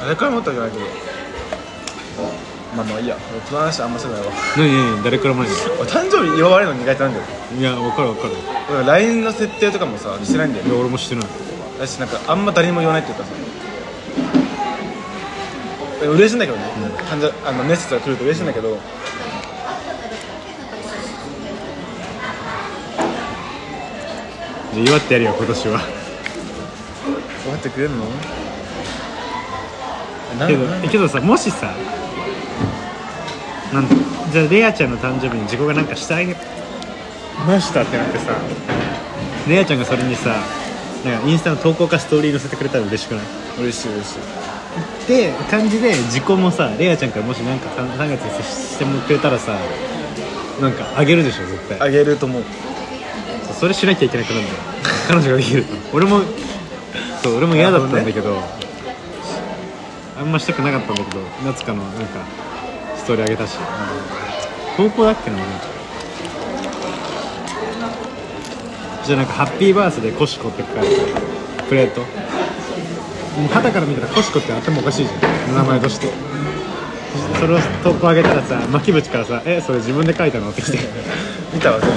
[0.00, 0.84] 誰からもってわけないけど。
[2.76, 3.16] まあまあいいや。
[3.30, 4.32] 俺この話あんましてないわ。
[4.56, 7.24] 何何誰から前に俺誕生日祝われるの苦手なんだよ。
[7.56, 8.34] いや分かる分かる。
[8.68, 10.52] 俺 LINE の設定とかもさしてないん。
[10.52, 11.26] だよいや俺もしてない。
[11.78, 13.30] 私なんかあんま誰にも言わないっていうかさ。
[16.02, 16.64] え嬉しいんだけどね、
[17.08, 18.78] 誕生あのメッセージが来ると嬉しいんだけどじゃ
[24.84, 25.80] 祝ってやるよ今年は。
[27.42, 28.04] 終わってくれるの？
[30.38, 31.74] なけどなけどさもしさ
[33.72, 33.88] なん
[34.32, 36.36] じゃあレアちゃんの誕生日に自己がなんかしてあげ
[37.46, 38.32] ましたってなってさ。
[39.48, 40.34] レアちゃんがそれにさ
[41.04, 43.24] なんかインスタの投稿かストーリー載せてくれたら嬉しくない？
[43.60, 44.18] 嬉しい嬉しい。
[44.18, 49.56] って感じで自己もさレアちゃんからもしなんか 3, 3月に接してもくれたらさ
[50.60, 51.80] なんかあげるでしょ絶対。
[51.80, 52.42] あげると思う
[53.58, 54.58] それしなきゃいけなくなるんだよ。
[55.08, 56.20] 彼女ができると俺も
[57.22, 58.42] そう俺も嫌だったんだけど
[60.18, 62.20] あんましたくなかったんだけど夏香のなんか
[62.96, 63.56] ストーリーあげたし。
[64.76, 65.52] 投稿だっけななんか
[69.06, 70.96] じゃあなんか「ハッピーバースデーコシコ」って書いて
[71.68, 72.02] プレート。
[72.02, 72.06] も
[73.46, 75.54] う肩から見たらコシコって頭おかしいじゃん。
[75.56, 76.08] 名前として。
[77.40, 80.78] それを投稿あげたらさ牧淵からさ「えそれ自分で書いたの?」って来て。
[81.54, 81.80] 見たわ。
[81.80, 81.96] 全部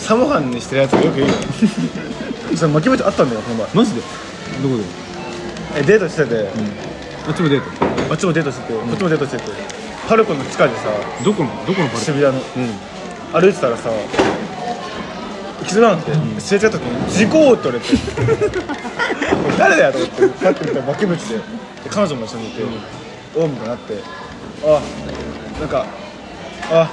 [0.00, 1.34] サモハンにしてるやつよく言うよ。
[2.56, 3.68] それ巻き餅あったんだよこの前。
[3.74, 4.00] マジで？
[4.00, 4.82] どこで？
[5.78, 6.48] えデートしてて、
[7.28, 7.84] あっちもデート？
[8.10, 9.44] あっちもデートしてて、こっちもデートしてて。
[10.08, 10.82] パルコの地下でさ
[11.24, 12.42] どこのどこのパル渋谷の、
[13.32, 13.90] 歩いてたらさ
[15.60, 17.86] 行きづらなくて、すれ違った時に「事故!」って言われて。
[19.56, 21.36] 誰だよと思ってパッて見たら巻き口で。
[21.36, 21.42] で
[21.88, 22.62] 彼女も一緒にいて、
[23.36, 24.02] おうみたいになって
[24.64, 24.80] あ
[25.60, 25.86] なんか
[26.72, 26.90] あ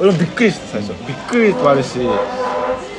[0.00, 0.92] 俺もびっくりして最初。
[1.06, 1.98] びっくりもあるし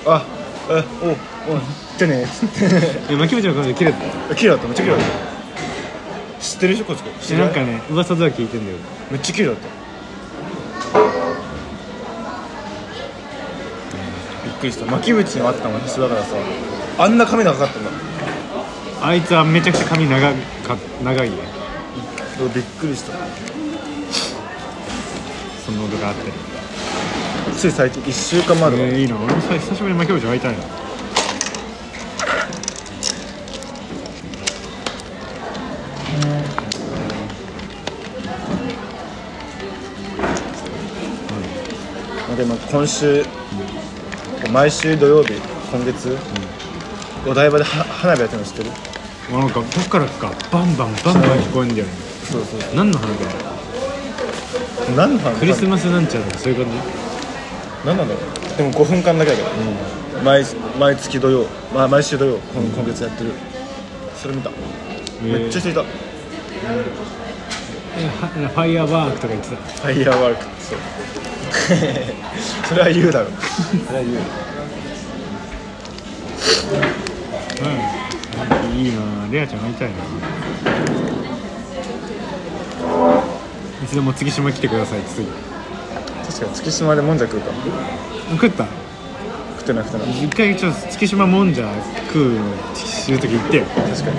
[0.05, 0.25] あ
[0.69, 1.61] えおうおう
[1.97, 2.65] じねっつって
[3.09, 4.35] え牧淵の彼女切れた。
[4.35, 4.67] 綺麗だった？
[4.67, 6.43] めっちゃ綺麗だった。
[6.43, 8.77] 知ってるでしょこっち知ってるえなんかね噂では聞いてんだよ。
[9.11, 9.67] めっちゃ綺麗だった。
[14.45, 14.85] びっくりした。
[14.85, 16.35] 巻き口にもあったのが一緒だからさ
[16.97, 17.89] あんな髪長かったんだ
[19.01, 21.37] あいつはめちゃくちゃ髪長か長いね。
[22.53, 23.13] びっくりした。
[25.65, 26.48] そのことがあって
[27.57, 29.15] つい最近1週間前とか、えー、いいな。
[29.17, 30.59] 俺もさ久しぶりに牧淵会いたいな。
[42.29, 42.37] なん。
[42.37, 43.25] か今今週、
[44.51, 45.33] 毎週土曜日
[45.71, 46.17] 今月、
[47.27, 48.71] お台場では花火やってるの知ってる？
[49.31, 51.91] あなんかどっからかバンバンバンバン聞こえんだよね。
[52.31, 53.19] そうそう何の花火
[54.95, 56.73] 何の花クリスマスなんちゃらとかそういう感
[57.85, 59.49] 何なんだろうでも5分間だけだけど、
[60.23, 60.43] 毎
[60.77, 62.37] 毎月土曜、まあ、毎週土曜。
[62.53, 63.31] 今今月やってる。
[64.15, 64.55] それ見た、じ
[65.23, 65.81] めっちゃ人いた、
[67.97, 69.55] えはファイヤーワークとか言ってた。
[69.55, 70.43] ファイヤーワーク。
[70.59, 70.79] そう。
[72.67, 73.27] それは言うだろ。
[73.87, 74.17] それは言う。
[77.63, 77.99] うん。
[78.79, 79.95] いいなレアちゃん会いたいな
[83.83, 85.27] いつでも月島来てください次
[86.39, 87.51] 確かに月島でもんじゃ食うか。
[88.31, 88.65] 食った
[89.57, 91.69] 食ってなくてな一回ちょっと月島もんじゃ
[92.07, 93.65] 食うのする時行ってよ。
[93.65, 94.17] 確かに。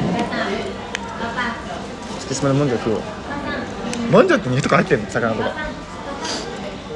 [2.20, 3.00] 月島でもんじゃ食おう。
[4.12, 5.10] もんじゃって肉とか入ってんの？
[5.10, 5.54] 魚とか。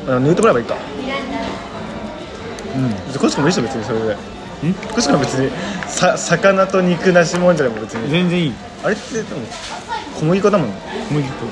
[0.07, 0.77] あ抜いてもらえばいいか。
[2.77, 3.19] うん。
[3.19, 4.15] こっちもいいでしょ別にそれで。
[4.69, 4.75] ん？
[4.75, 5.51] こっちも別に
[5.89, 8.11] さ魚と肉なしもんじゃでも別に。
[8.11, 8.53] 全然いい。
[8.83, 9.41] あれってでも
[10.19, 10.69] 小麦粉だもん。
[10.69, 10.75] ね
[11.11, 11.47] 麦粉。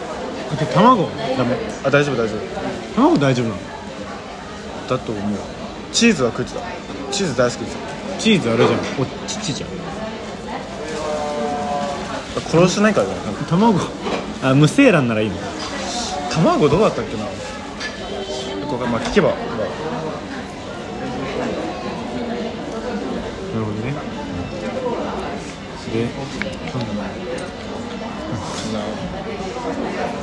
[0.50, 1.04] だって卵。
[1.04, 1.56] ダメ。
[1.84, 3.60] あ大丈夫大丈夫卵大丈夫なの？
[4.88, 5.38] だと思う。
[5.92, 6.60] チーズは食ってた
[7.10, 7.78] チーズ大好きですよ。
[8.18, 8.80] チーズあれじゃん。
[9.00, 9.70] お乳じゃん。
[12.50, 13.24] 殺してないからじゃない？
[13.26, 13.44] なんか。
[13.44, 13.78] 卵。
[14.42, 15.36] あ無精卵ならいいの。
[16.30, 17.24] 卵どうだったっけな？
[18.66, 19.44] これまあ聞けば、まあ、な
[23.58, 23.92] るほどね。
[25.92, 26.08] でな
[30.10, 30.21] ん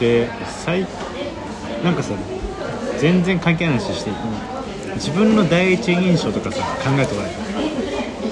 [0.00, 0.86] だで最
[1.84, 2.14] なんかさ
[2.98, 4.16] 全然関係ない話していい、
[4.94, 7.30] 自分の第一印象とかさ考えとかない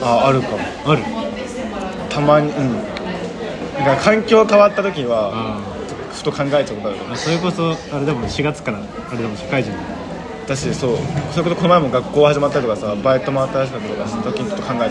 [0.02, 0.58] ああるかも。
[0.86, 1.02] ある？
[2.08, 2.76] たまにうん。
[3.78, 5.60] だから環境変わった時はあ
[6.12, 6.98] ふと考えちゃうことある。
[7.12, 9.72] あそれこそあれでも4月からあれでも社会人
[10.46, 10.96] だしそう。
[11.32, 14.84] それこそこの前も学校始まったりとかさバイトも新しかったりとかした時にちょっと考えた。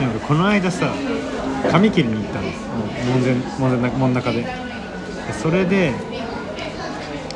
[0.00, 0.92] なんかこの間さ
[1.70, 2.48] 髪切りに行ったの、
[3.10, 4.46] 門前門前な門中でで
[5.40, 5.92] それで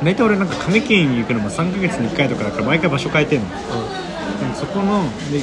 [0.03, 3.55] 大体俺なんか髪切りに行くのも3ヶ月に1回とかだから毎回場所変えてんの、で
[4.45, 5.41] もそこので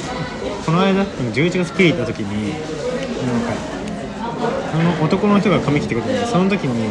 [0.65, 2.53] この間11月切り行った時に
[3.27, 3.53] なんか
[4.71, 6.89] その男の人が髪切ってくれたんでその時に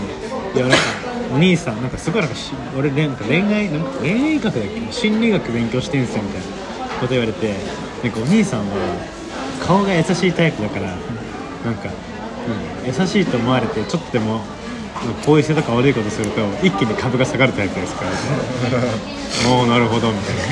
[0.55, 0.85] いやなんか
[1.33, 4.93] お兄さんなんかすごいなんかし俺ねなんか恋愛なんか恋愛学だっけ？
[4.93, 6.47] 心理学勉強してんすよみたいな
[7.01, 7.55] こと言われて
[8.03, 8.67] なんかお兄さんは
[9.67, 10.89] 顔が優しいタイプだから
[11.65, 11.89] なんか、
[12.83, 14.43] うん、優しいと思われてちょっとでも
[15.25, 18.11] ポイ捨てとか悪いことすると一気に株が下がるタイプですから
[19.55, 20.43] おおなるほどみたいな。
[20.43, 20.47] っ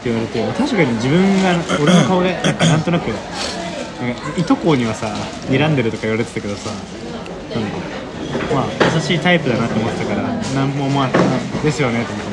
[0.00, 5.08] て言われて確かに自分が俺の顔がなんかなんとなくなんかいとこにはさ
[5.50, 10.22] 睨んでるとか言われてたけどさなんかまあ優しいタイプだなと思ってたから
[10.54, 12.26] なんも思わないですよねと思っ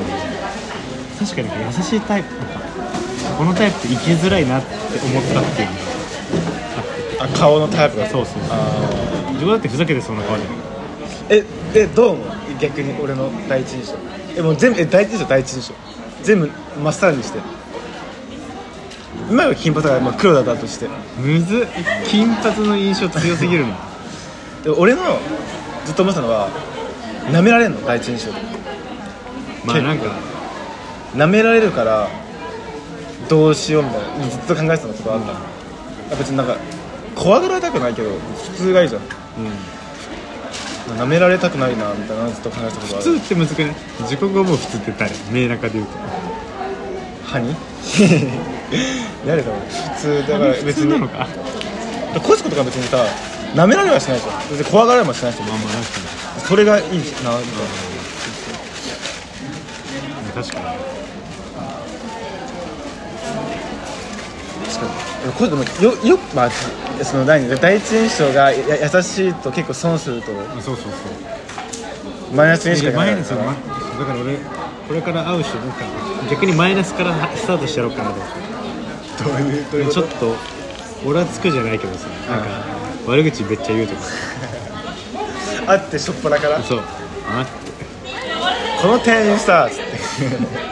[1.18, 2.60] た確かに優しいタイプなんか
[3.36, 4.68] このタイプって生きづらいなって
[5.04, 8.06] 思ったっていうのがあ顔のタイプが。
[8.08, 11.44] そうそうそうあ自分だってふざけてそうな顔じゃないー
[11.74, 12.26] ええどう思う？
[12.60, 13.94] 逆に俺の第一印象。
[14.36, 15.74] えもう全部え第一印象第一印象。
[16.22, 16.50] 全部
[16.82, 17.38] まっさらにして。
[19.30, 20.88] 今は金髪がまあ黒だったとして。
[21.18, 21.66] むずっ。
[22.08, 23.74] 金髪の印象強すぎるの
[24.64, 25.02] で俺の
[25.84, 26.48] ずっと思ってたのは
[27.30, 27.84] 舐められるの？
[27.84, 28.32] 第一印象。
[28.32, 28.38] で
[29.64, 30.04] まあなんか。
[31.14, 32.08] 舐められるから
[33.28, 34.28] どうしようみたいな。
[34.28, 36.56] ずっと考えてたのことあった、あ別になんか
[37.14, 38.10] 怖がられたくないけど
[38.52, 39.02] 普通がいいじゃん
[39.38, 40.96] うん。
[41.00, 43.04] 舐められたくないなみたいなずっと考えてたことある。
[43.04, 43.74] 普通ってむずくない。
[44.02, 45.10] 自己語も普通って誰？
[45.30, 45.92] 明中で言うと。
[47.24, 47.54] 歯に
[49.26, 49.60] 誰だろう？
[49.94, 51.26] 普通だから普別に通なのか？
[52.22, 53.04] コシコとか別にさ
[53.54, 55.74] 舐められはしないじゃん別に怖がられもしないしまあまあ確
[56.40, 57.36] かそれがいいなみたいな。
[60.26, 60.64] に確かに
[64.66, 66.50] 確かにこれでもよよまあ
[67.04, 70.32] その何第一印象がや優しいと結構損すると。
[70.32, 73.38] あそうそうそうマイナスにしかいかないマイナスま
[73.98, 75.84] だから俺これから会う人なんか
[76.30, 78.16] 逆にマイナスからスタートしてやろうかなと。
[78.16, 80.34] 思ってどういうどういうちょっと
[81.06, 82.46] 俺はつくじゃないけどさなんか
[83.06, 84.00] 悪口めっちゃ言うとか。
[85.72, 86.62] あってしょっぱなから。
[86.62, 86.80] そう。
[87.28, 87.44] あ
[88.80, 90.65] この店員さつって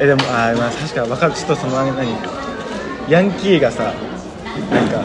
[0.00, 1.34] えでもあーまあ確かに分かる。
[1.34, 2.08] ちょっとその何何？
[3.08, 3.92] ヤンキーがさ
[4.70, 5.04] なんか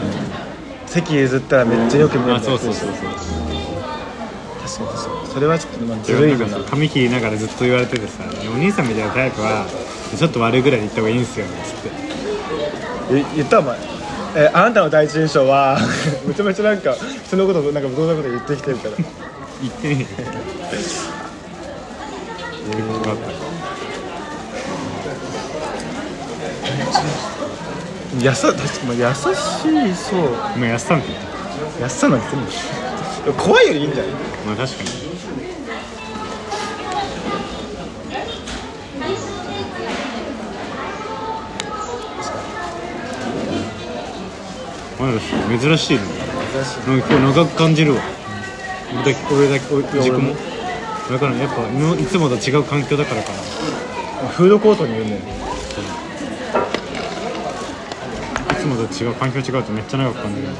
[0.86, 2.98] 席譲ったらめっちゃよく見えるあそうそうそうそう。
[3.00, 5.28] 確かに確かに。
[5.28, 6.58] それはちょっとまあずるいよな。
[6.64, 9.66] 髪切りながらずっと言われててさお兄さんみたいなタイプは
[10.16, 11.90] ちょっと悪いぐらいで言った方がいいんすよつって。
[13.18, 13.78] え言ったお前。
[14.36, 15.78] えあなたの第一印象は
[16.26, 16.94] めちゃめちゃなんか
[17.26, 18.94] 人のことなんかどんなこと言ってきてるから。
[19.60, 20.06] 言ってね
[20.72, 20.76] え
[28.22, 29.18] やさ確かに優し
[29.90, 30.20] いそう。
[30.54, 31.20] お前やってたんって言っ
[31.74, 32.50] たやっさなんて言って
[33.30, 34.12] んの怖いよりいいんじゃない？
[34.46, 35.06] まあ確かに。
[44.98, 45.20] まだ
[45.60, 46.02] 珍しいね。
[46.52, 46.88] 珍しい。
[46.88, 48.00] なんか今日長く感じるわ。
[48.94, 50.34] 俺だけ俺だけ俺自己も
[51.10, 55.24] だからやっぱ今いつもと違う環境だからかなフードコートにいるんだよい
[58.66, 60.48] つもと違う環境違うとめっちゃ長く感じる。
[60.48, 60.52] な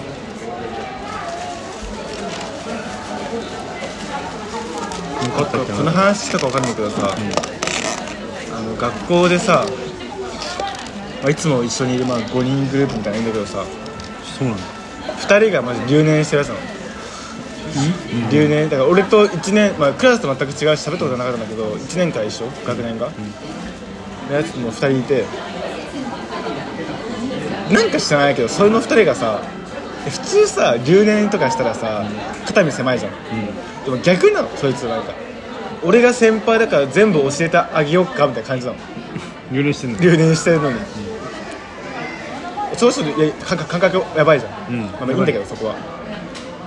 [5.27, 7.13] んかあったっけこのな話したか分かんないけどさ、
[8.55, 9.67] あの学校でさ、
[11.23, 13.65] まあ、いつも一緒にいるまあ5人グループみたいなのいるんだけどさ
[14.39, 14.63] そうなんだ。
[14.63, 16.61] 2人がまず留年してるやつなの、
[18.31, 18.69] 留年。
[18.69, 22.47] だから俺と1年、まあ、クラスと全く違うし喋ったことなかったんだけど1年から一緒？
[22.65, 23.11] 学年が、
[24.31, 25.25] のやつも2人いて
[27.71, 29.43] なんか知らないけどそれの2人がさ
[30.09, 32.05] 普通さ留年とかしたらさ
[32.47, 33.13] 肩身狭いじゃん、
[33.85, 35.13] でも逆なのそいつなんか。
[35.83, 38.79] 俺が先輩だから全部教えてあげようかみたいな感じなの。
[39.53, 40.79] 留年してんの留年してるのに、
[42.77, 44.81] そうするといや感覚感覚やばいじゃん、うん。
[44.87, 45.75] まあ、いいんだけどそこは、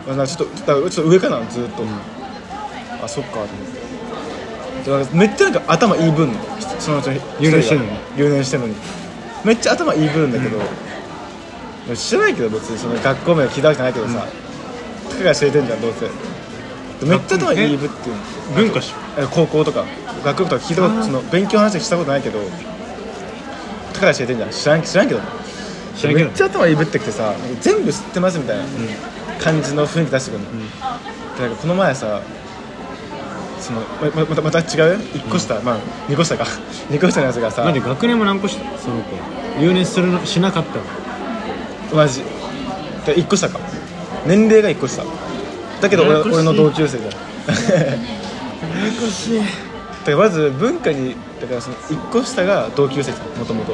[0.07, 1.83] まあ、なんかちょっとちょっと上かなずっと、
[3.03, 3.31] あそっか。
[4.85, 6.39] と思ってめっちゃなんか頭いい分の
[6.79, 7.91] そのうちの留年してんのに。
[8.17, 8.75] 留年してんのに。
[9.43, 10.59] めっちゃ頭いい分だけど、
[11.95, 14.27] 知らないけど別にその学校名聞いたわけじゃないけどさ、
[15.09, 16.09] たかが知れてんじゃんどうせ。
[17.05, 18.21] めっちゃ頭いい部っていうの。
[18.55, 18.93] 文化し。
[19.17, 19.85] え高校とか。
[20.23, 22.39] 学部とか聞いたことその勉強の話したことないけど
[23.93, 24.49] たかが知れてんじゃん。
[24.49, 25.21] 知らん知らんけど。
[25.95, 28.63] 知らんけどめっちゃ頭いいぶってきてさ全部知ってますみたいな
[29.41, 32.21] 感じの雰囲気出してくるの、でなんかこの前さ
[33.59, 34.65] そのまままたまた違う
[34.97, 36.45] ？1個下、まあ2個下か。
[36.89, 39.17] 2個下のやつがさなんで学年も何個したその子。
[39.59, 40.83] 留年するのしなかったの
[41.93, 42.23] マジ。
[43.05, 43.59] で1個下か。
[44.25, 45.03] 年齢が1個下。
[45.81, 47.11] だけど俺俺の同級生じゃん。
[47.11, 47.97] だやや
[48.99, 49.69] こしい。
[50.09, 53.73] からまず文化にだからその1個下が同級生じゃんもともと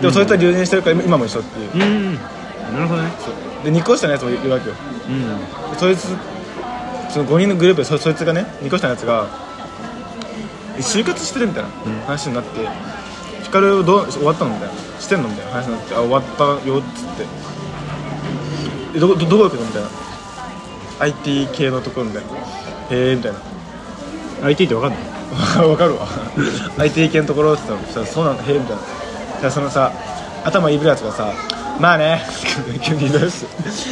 [0.00, 1.70] でもそいつは留年してるから今も一緒っていう。
[1.72, 2.14] うん。
[2.14, 3.10] なるほどね。
[3.64, 4.74] で2個下のやつもいるわけよ。
[5.08, 5.70] うん。
[5.72, 6.08] でそいつ
[7.10, 9.28] その5人のグループでそそいつがね2個下のやつが
[10.76, 11.68] え就活してるみたいな
[12.06, 12.68] 話になって
[13.54, 15.52] 「光どう終わったの?」みたいな「してんの?」みたいな。
[15.52, 17.26] 話になって「あ終わったよ」っつって
[18.96, 19.88] 「えどこどどこ行くの?」みたいな
[21.00, 22.28] 「IT 系のところ」みたいな
[22.90, 23.38] 「へえ」みたいな。
[24.42, 24.98] IT って分かんない。
[25.66, 26.06] わかるわ。
[26.78, 28.42] IT 系のところって言ったらそうなんだ。
[28.44, 28.82] へえみたいな。
[29.40, 29.90] じゃあそのさ
[30.44, 31.32] 頭いいぶるやつがさ
[31.80, 32.22] まあね。
[32.82, 33.44] 急に言い出し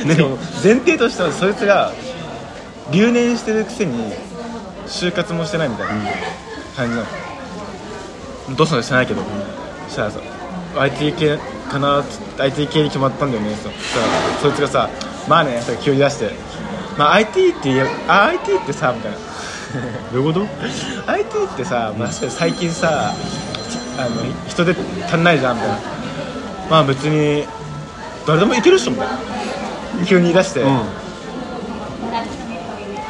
[0.06, 1.92] てでも前提としてはそいつが
[2.90, 4.12] 留年してるくせに
[4.86, 5.92] 就活もしてないみたいな
[6.76, 7.06] 感じなの
[8.51, 9.22] どうしたのしてないけど。
[9.88, 10.20] そしたらさ
[10.76, 11.38] IT 系
[11.70, 13.55] かなっつって IT 系に決まったんだよね。
[13.55, 14.07] そしたら
[14.40, 14.90] そいつがさ
[15.28, 16.30] まあねそれ急に出して。
[16.99, 19.18] まあ IT って言えあ IT ってさみたいな。
[20.12, 20.47] どういうこと
[21.07, 23.14] ？IT ってさ、まあ、最近さ
[23.99, 24.74] あの人手
[25.05, 25.78] 足んないじゃんみたいな。
[26.70, 27.47] まあ別に
[28.26, 29.18] 誰でもいけるっしょみたいな。
[30.07, 30.80] 急に言い出して、うん。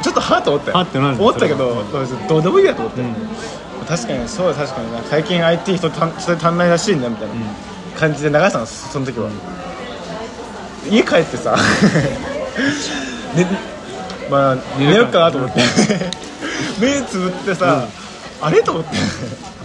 [0.01, 0.71] ちょっとはぁと思って。
[0.71, 1.83] はってなる思ったけど
[2.27, 3.15] どうでもいいやと思って、うん
[3.83, 5.01] 確かにそうだ確かにな。
[5.03, 7.33] 最近 IT 人た人手足んないらしいんだみたいな
[7.97, 9.29] 感じで流したのその時は、
[10.89, 11.55] 家帰ってさ。
[13.35, 13.47] ね
[14.29, 15.61] まあ寝ようかなと思って。
[16.79, 17.87] 目つぶってさ、
[18.41, 18.61] あれ？
[18.61, 18.89] と思って。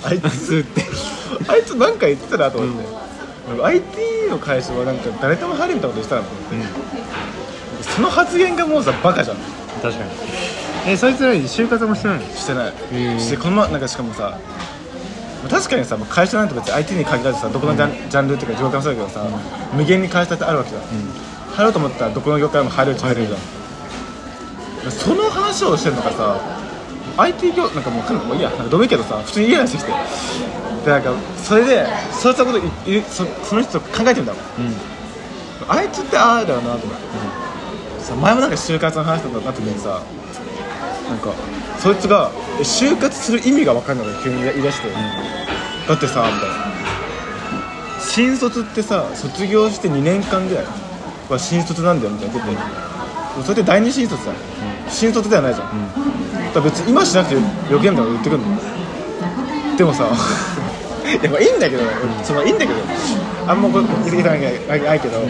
[0.04, 0.84] あいつって。
[1.48, 2.76] あいつなんか言ってたなと思っ
[3.56, 3.84] て、IT
[4.30, 6.66] の会社はなんか誰とも入るみたいなこと言ってたなと思っ
[7.82, 9.36] て、その発言がもうさバカじゃん。
[9.82, 10.10] 確かに
[10.90, 12.24] えそいつら就活もしてないの？
[12.34, 14.38] してない、ーしてこのまなんかしかもさ
[15.50, 19.24] 確かにさ会社なんて別に IT に限らずさどこのジャン,、ジャンルっていうか業界もそうだけどさ、
[19.74, 23.40] 無限に会社ってあるわけじゃん、入ろうと思ったらどこの業界も入れるっちゃ入れるじゃん。
[24.90, 26.40] その話をしてるのがさ
[27.18, 28.48] IT 業なんかもうかんもういいや。
[28.50, 29.90] なんかどういいけどさ普通に家出してきて。
[30.84, 32.62] でなんかそれでそういったことい
[32.98, 34.38] いそその人と考えてみたの。
[35.68, 40.00] あいつってああだよなと思って、さ前もなんか就活の話とかなった時にさ
[41.08, 41.32] なんか
[41.78, 44.88] そいつがえ就活する意味が分かんないの急に言い出して、
[45.88, 46.68] だってさみたいな。
[48.00, 50.64] 新卒ってさ卒業して2年間ぐらい。
[51.28, 52.52] は新卒なんだよみたいな言って。
[52.56, 52.62] て、
[53.42, 54.36] それって第二新卒じゃん、
[54.88, 57.40] 新卒ではないじゃん、だから別に今しなくてよ
[57.70, 59.76] よけんだから言ってくんの。
[59.76, 61.82] でもさい やまあいいんだけど、
[62.24, 62.80] そのいいんだけど。
[63.46, 65.20] あんまこう言いたくないけど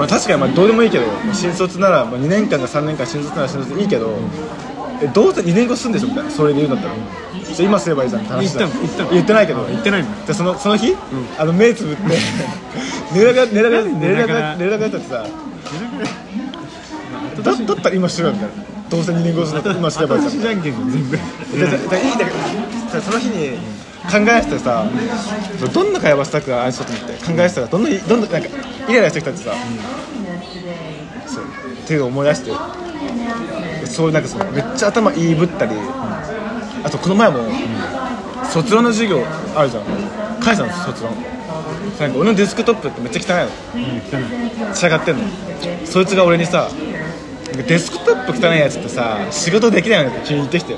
[0.00, 4.16] まあ確かにまあどうでもいいけど新卒ならまあ2年間か3年間新卒なら新卒でいいけど
[5.02, 6.94] えどうせ2年後すんでしょみたいなそれで言うんだったら。
[7.54, 8.60] じゃあ今すればいいじゃんって話だ。
[8.60, 9.10] 言ったの言ったの。
[9.10, 9.66] 言ってないけど。
[9.66, 10.08] 言ってないの。
[10.08, 10.94] じゃあそのその日、
[11.38, 12.02] あの目つぶって
[13.12, 15.26] 寝ながら寝ながらなん寝ながで寝ながらら寝ながらってさ。
[17.42, 18.54] だだったら今しろよみたいな。
[18.90, 21.16] どうせ2年後する今すればいいじゃん私じゃんけん全部。
[21.16, 21.20] い
[21.58, 22.30] いんだけ
[22.96, 23.00] ど。
[23.00, 23.58] その日に
[24.10, 24.84] 考えててさ
[25.72, 28.48] どんな会話したくあしようと思って考えてたらどんどんどんどんなんか
[28.88, 29.54] イライラしてきたってさ、
[31.26, 32.52] そうっていうのを思い出して
[33.86, 35.72] そういうなんかそのめっちゃ頭いいぶったり、
[36.84, 37.38] あとこの前も、
[38.50, 39.84] 卒論の授業あるじゃん。
[40.40, 41.14] 返したの卒論。
[41.98, 43.84] なんか俺のデスクトップってめっちゃ汚いの。
[43.84, 44.74] うん汚い。
[44.74, 45.24] 仕上がってんの。
[45.84, 46.68] そいつが俺にさ
[47.46, 50.76] なんかデスクトップ汚いやつってさ仕事できないよねって急に言ってきて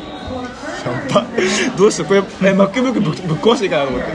[0.85, 1.25] やば
[1.77, 4.07] どうしようこれえ MacBook ぶぶっ壊していいかなと思って。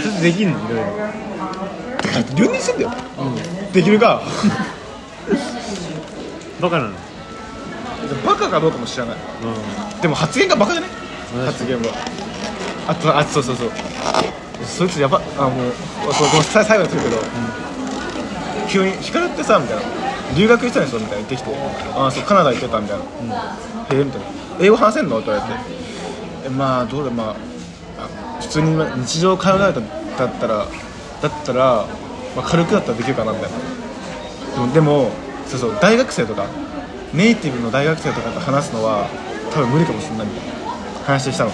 [0.00, 0.58] それできんの？
[0.58, 0.84] いろいろ
[2.34, 2.78] 留年してん。
[2.78, 2.90] だよ、
[3.72, 4.22] できるか。
[6.60, 6.92] バカなの？
[8.26, 9.16] バカかどうかも知らない。
[9.16, 10.00] うん。
[10.00, 10.88] でも発言がバカじゃね？
[11.36, 11.82] うん発言は。
[12.88, 13.70] あとあそうそうそう。
[14.66, 15.72] そいつやばあもう
[16.12, 17.16] そうごめんさ最後にするけど、
[18.68, 19.82] 急に「光ってさ」みたいな
[20.36, 21.54] 「留学したんでしょ」みたいな言ってきて
[21.94, 23.04] 「ああそうカナダ行ってた」みたいな
[23.94, 24.26] 「へえ」みたいな
[24.60, 25.60] 「英語話せんの?」って言われて
[26.46, 27.34] 「えまあどうだまあ
[28.40, 29.80] 普通に日常会話だった
[30.24, 30.64] だったらだ
[31.28, 31.84] ったら、
[32.36, 34.72] まあ、軽くだったらできるかな」みたいな。
[34.72, 35.10] でも
[35.46, 36.46] そうそう大学生とか
[37.12, 39.06] ネイティブの大学生とかと話すのは
[39.52, 40.52] 多分無理かもしれないみたいな
[41.06, 41.52] 話したの。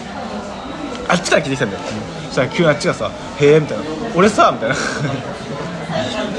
[1.06, 4.76] あっちから聞いてきたんだよ、そしたら急にあっちがさ「へえ」みたいな「俺さ」みたいな。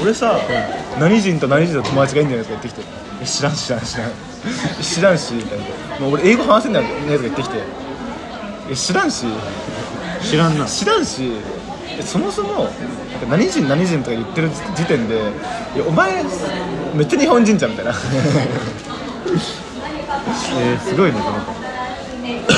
[0.02, 0.38] 俺さ、
[1.00, 2.82] 何人と何人と友達がいいんじゃないですか言ってきて。
[3.22, 4.10] え知らん知らん知らん。
[4.82, 5.64] 知らんしみたいな。
[6.00, 7.56] もう俺英語話せんだよねとか言ってきて。
[8.70, 9.24] え知らんし。
[10.22, 10.66] 知らんな。
[10.66, 11.32] 知らんし。
[11.98, 12.68] えそもそも
[13.30, 15.18] 何人何人とか言ってる時点でい
[15.78, 16.22] やお前
[16.94, 17.92] めっちゃ日本人じゃんみたいな。
[20.58, 21.52] えー、すごいねその子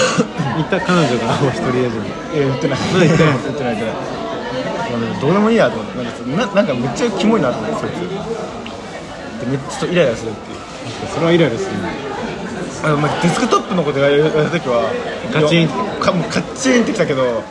[0.61, 3.32] いた彼女がオーストリア人いや言ってないまだ言ってない。
[3.38, 3.94] 言ってない言ってない。
[3.94, 7.94] まあどうでもいいやと思ってなんかななんかめっちゃキモいなと思ってそいつ。
[9.40, 10.59] でめっちゃイライラするっていう。
[11.14, 11.72] それはイライラする。
[11.82, 11.88] ね
[12.84, 14.88] あのまあデスクトップのこと言われた時は
[15.32, 15.68] カチン
[16.00, 17.42] かもうカッチンってきたけど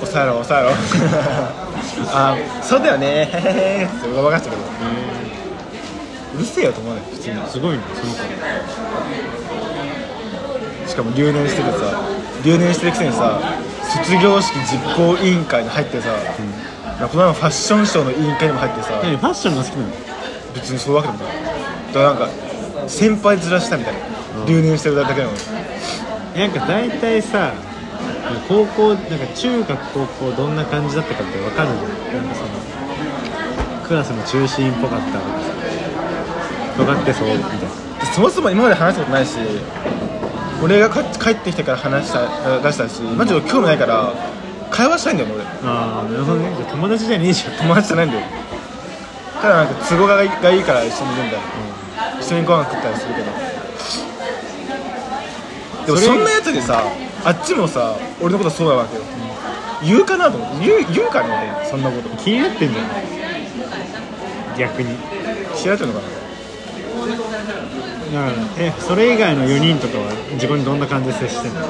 [0.00, 0.70] 抑えろ抑えろ。
[2.12, 3.06] あそうだよね。
[3.06, 4.62] へへへってごまかしたけど。
[6.34, 7.36] うるせえよと思うね普通に。
[7.48, 8.18] すごいねその子。
[8.18, 8.22] し
[10.98, 12.02] かも留年しててさ
[12.44, 13.40] 留年してるくせにさ
[14.04, 16.12] 卒業式実行委員会に入ってさ、
[16.98, 19.92] この前もファッションショーの委員会にも入ってさ何ファッションが好きなの？
[20.54, 21.36] 別にそういうわけでもない。
[21.94, 22.28] だからなんか
[22.88, 24.00] 先輩ずらしたみたいな、
[24.46, 25.38] 留年してるだけなのに。
[26.36, 27.54] なんか大体さ
[28.46, 31.68] 高校なんか中学高校どんな感じだったかって分かる
[32.10, 32.48] じゃんなんかその
[33.86, 35.18] クラスの中心っぽかった
[36.76, 37.68] とかってそうみたいな。
[38.14, 39.38] そもそも今まで話したことないし
[40.62, 44.12] 俺がか帰ってきてから話した出したしマジで興味ないから
[44.70, 45.44] 会話したいんだよね俺。
[45.70, 46.52] ああなるほどね。
[46.56, 47.54] じゃあ友達じゃねえじゃん。
[47.56, 48.26] 友達じゃないんだよ。
[49.40, 51.40] ただなんか都合がいいから一緒にいるんだよ、
[52.20, 53.26] 一緒にご飯食ったりするけど。
[55.86, 56.84] でもそんなやつにさ
[57.24, 59.02] あっちもさ俺のことそうなわけよ、
[59.82, 62.08] 言うかなと思って言う言うかね俺そんなこと。
[62.16, 62.86] 気になってんじゃん。
[64.58, 64.96] 逆に。
[65.56, 66.17] 知られてるのかな
[68.12, 71.60] だからえそれ以外の4人とかは自分にどんな感じで接してんの？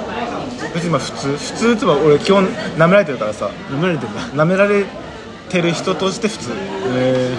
[0.74, 3.50] 別にまあ普通普通ってば俺基本舐められてるからさ。
[3.70, 4.20] 舐められてんだ。
[4.20, 4.84] 舐められ
[5.48, 6.50] てる人として普通。
[6.94, 7.34] え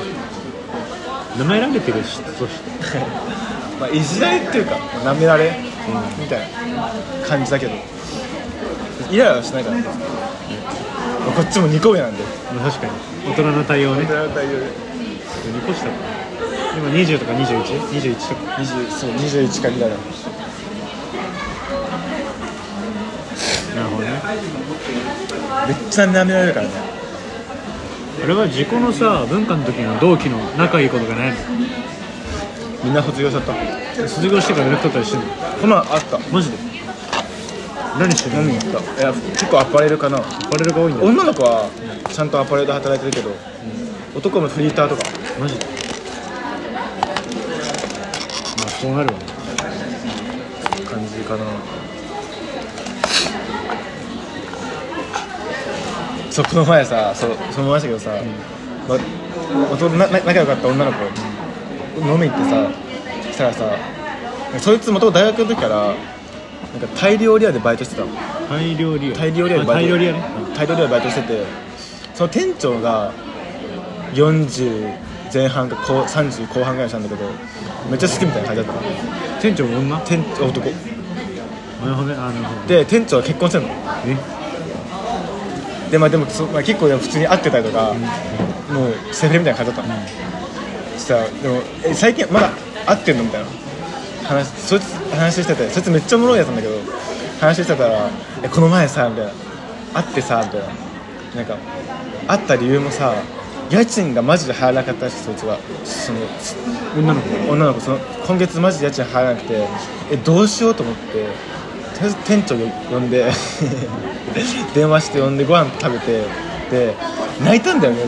[1.38, 3.00] ー、舐められてる人として？
[3.80, 4.76] まあいじられっていうか
[5.06, 5.56] 舐められ、
[6.20, 6.48] みたいな
[7.28, 7.72] 感じだけど。
[9.10, 12.24] イライラはしないから、まあこっちも2個上なんで。
[12.54, 12.92] まあ確かに。
[13.32, 14.04] 大人の対応ね。
[14.04, 14.36] 大丈夫
[15.50, 15.92] 2個下か
[16.78, 18.52] 今20とか 21?21 とか。
[18.54, 19.96] 20そう21か2だな
[23.76, 24.10] なるほどね。
[25.68, 26.74] めっちゃ舐められるからね。
[28.24, 31.34] あれは自己のさ文化の時の同期の仲いいことがない
[32.84, 33.54] みんな卒業しちゃった。
[33.54, 33.60] の
[34.08, 35.28] 卒業してから連絡取ったりしてんの？
[35.62, 36.20] こんなんあった。
[36.32, 36.58] マジで？
[37.98, 38.44] 何してるの？
[38.44, 39.02] 何やった？
[39.02, 40.18] いや結構アパレルかな。
[40.18, 41.04] アパレルが多いんだ。
[41.04, 41.70] よ女の子は
[42.12, 43.36] ちゃんとアパレルで働いてるけど、
[44.16, 45.04] 男もフリーターとか。
[45.40, 45.79] マジで？
[48.88, 49.26] まあそうなるわね。
[50.90, 51.44] 感じかな。
[56.32, 58.12] そうこの前さそうそう思いましたけどさ、
[58.88, 58.98] ま
[59.72, 60.98] 元々なな仲良かった女の子、
[62.02, 62.72] 飲み行ってさ
[63.24, 63.78] そしたらさ
[64.60, 65.98] そいつ元々大学の時からなんか
[66.96, 68.08] タイ料理屋でバイトしてたの。
[68.48, 69.90] タイ料理屋タイ料理屋であバイト。
[69.90, 70.22] タイ料理屋ね
[70.56, 71.46] タイ料理屋でバイトしてて
[72.14, 73.12] その店長が
[74.14, 77.30] 40前半か後30後半ぐらいしたんだけど
[77.90, 78.82] めっちゃ好きみたいな感じだった。
[78.82, 78.88] の
[79.42, 79.82] 店長女？
[79.90, 80.70] な店男。
[80.70, 82.68] るほどねあなるほど。
[82.68, 83.70] で店長は結婚してんの。
[84.06, 84.18] え？
[85.92, 87.94] でまあでもそ、まあ、結構でも普通に会ってたりとか、
[88.72, 89.94] もうセフレみたいな感じだった。
[89.94, 90.00] の、
[90.98, 92.50] そしたらでもえ最近まだ
[92.86, 93.48] 会ってんのみたいな。
[94.26, 96.76] 話そいつ話しててそいつめっちゃおもろいやつなんだけど
[97.40, 98.10] 話してたら
[98.44, 99.32] 「えこの前さ」みたいな
[99.96, 100.68] 「会ってさ」みたいな。
[101.36, 101.56] なんか
[102.28, 103.14] 会った理由もさ
[103.70, 106.20] 家賃がマジで払えなかったらしいそいつはその
[106.98, 109.68] 女の子女の子その今月マジで家賃払えなくて
[110.12, 111.26] えどうしようと思ってとり
[112.04, 112.56] あえず店長
[112.90, 113.32] 呼んで
[114.74, 116.24] 電話して呼んでご飯食べて
[116.72, 116.96] で
[117.44, 118.02] 泣いたんだよね。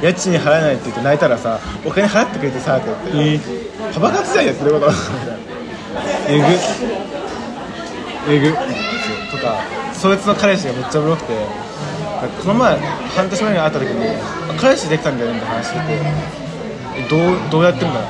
[0.00, 2.86] 家賃払えないって言って泣いたらさお金払ってくれてさって。
[3.12, 4.92] 言ってえパパ活じゃんやってること
[6.28, 8.32] えぐ。
[8.32, 8.52] えぐ。
[8.52, 9.60] とか
[9.92, 11.32] そいつの彼氏がめっちゃおもろくて
[12.26, 15.84] この前半年前に会った時に彼氏できたんだよねって話してて
[16.96, 18.00] えどうどうやってるんだ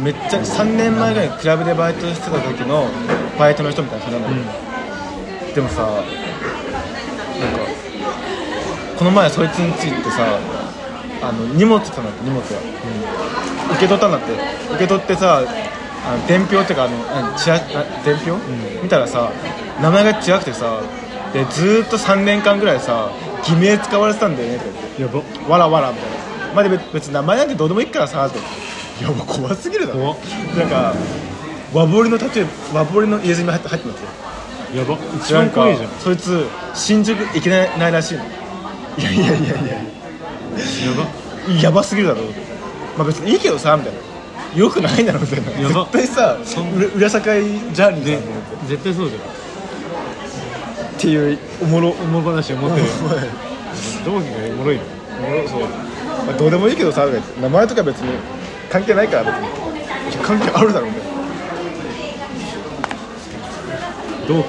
[0.00, 2.88] めっちゃ3年前ぐらいにクラブでバイトしてた時の
[3.38, 4.42] バイトの人みたいな感じなんだ
[5.46, 6.08] けど、でもさなんか
[8.98, 10.38] この前そいつについてさ
[11.22, 12.58] あの荷物ってたんだって荷物が、
[13.72, 14.32] 受け取ったんだって。
[14.74, 15.42] 受け取ってさ
[16.06, 17.60] あの伝票っていうかあのあチラあ
[18.04, 18.36] 伝票、
[18.82, 19.30] 見たらさ
[19.80, 20.82] 名前が違くてさ
[21.34, 23.10] でずーっと3年間ぐらいさ
[23.44, 24.64] 偽名使われてたんだよねって
[24.98, 25.16] 言って。
[25.18, 25.52] やば。
[25.52, 26.10] わらわらみたい
[26.48, 26.54] な。
[26.54, 28.38] まあで別別に名前なんてどうでもいいからさって。
[29.04, 30.16] やば怖すぎるだろ。
[30.56, 30.94] なんか
[31.74, 34.08] 和彫りのタトゥー和彫りの入れ墨入って入ってますよ。
[34.80, 34.96] やば。
[35.16, 35.90] 一番怖いじゃん。
[35.98, 38.24] そいつ新宿行けないらしいの。
[38.24, 39.54] いやいやいやいや。
[39.56, 39.60] や
[40.96, 41.52] ば。
[41.60, 42.20] やばすぎるだろ。
[42.96, 43.98] まあ別にいいけどさみたいな。
[44.56, 45.50] よくないだろみたいな。
[45.60, 45.84] やば。
[45.86, 46.38] 絶対さ
[46.76, 49.43] 裏裏社会ジャーニーねさんと思って絶対そうじゃん
[50.96, 52.86] っていうおもろおも話を持ってる。
[54.04, 54.82] 同期がおもろいの。
[55.26, 57.06] おもろそう、まあ、どうでもいいけどさ
[57.40, 58.12] 名前とか別に
[58.70, 59.24] 関係ないから。
[60.06, 61.14] 別に関係あるだろみたいな
[64.28, 64.46] 同期。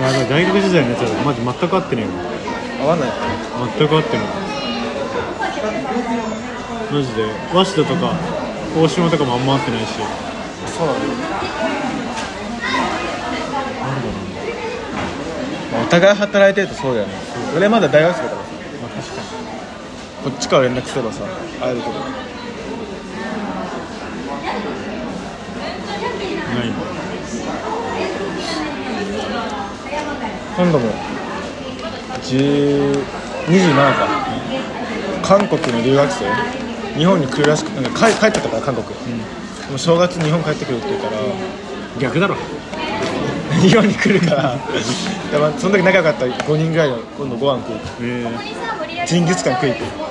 [0.00, 2.04] だから大学時代のやつらマジ全く合ってね
[2.82, 3.10] えわ合わない。
[3.78, 4.26] 全く合ってない
[6.92, 7.24] マジで。
[7.52, 8.14] 鷲田とか
[8.76, 9.86] 大島とかもあんま合ってないし。
[10.66, 11.02] そうなんだ
[15.72, 17.14] よお互い働いてるとそうだよね。
[17.56, 18.48] 俺まだ大学生だからさ。
[18.82, 19.22] まあ確か
[20.24, 21.24] こっちから連絡すればさ
[21.60, 21.92] 会えるけど。
[26.50, 26.72] にない。
[30.56, 30.90] 今度も
[32.22, 33.04] 10
[33.46, 34.08] 27か。
[35.22, 36.24] 韓国の留学生？
[36.98, 38.92] 日本に来るらしくなんか帰帰ってたから韓国、で
[39.70, 41.12] も正月日本帰ってくるって言うから
[42.00, 42.34] 逆だろ
[43.60, 44.56] 日本に来るから。
[45.30, 47.76] でもその時仲良かった5人ぐらいの今度ご飯食う。
[48.02, 48.26] え
[49.06, 50.10] ジンギスカン食いに行く。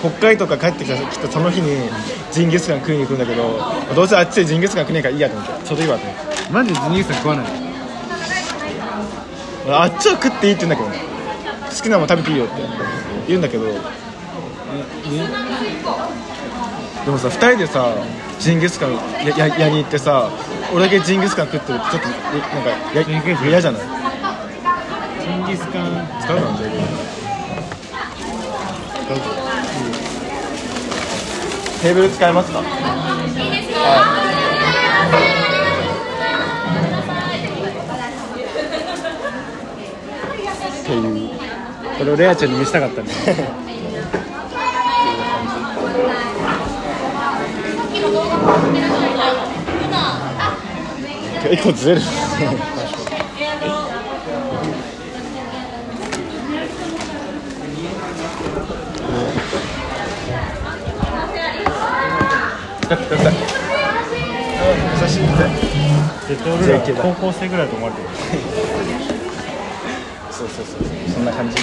[0.00, 1.88] 北海道から帰ってきたきたその日に
[2.30, 3.58] ジンギスカン食いに行くんだけど
[3.94, 7.46] どうせあっちでジンギスカン食えねえからいいやと思ってちょうどいいわと思ってー、マジでジニーさん食わない。
[9.66, 11.14] 俺あっちは食っていいって言うんだけどね
[11.70, 12.54] 好きなもの食べていいよって
[13.26, 13.70] 言うんだけどで
[17.10, 17.94] もさ2人でさ
[18.38, 18.92] ジンギスカン
[19.26, 20.30] やややりに行ってさ
[20.74, 21.78] 俺だけジンギスカン食ってる。
[21.78, 23.82] ちょっとなんか嫌じゃない？
[25.22, 26.66] ジンギスカン使うかなじゃ
[29.08, 29.18] あ
[31.80, 32.58] テーブル使えますか？
[32.58, 32.66] はい。
[40.82, 41.30] っていう。
[41.98, 43.36] これをレアちゃんに見せたかったねっていう
[48.24, 48.80] 感じ
[51.44, 52.10] 1個ずれるた
[66.76, 68.08] い高校生ぐらいと思われてる。
[70.30, 70.78] そうそうそう。
[71.12, 71.56] そんな感じ。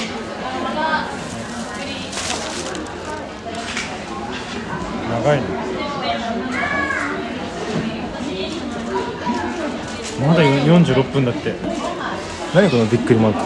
[5.10, 5.71] 長いね。
[10.28, 11.54] まだ46分だって。
[12.54, 13.40] 何このびっくりマーク。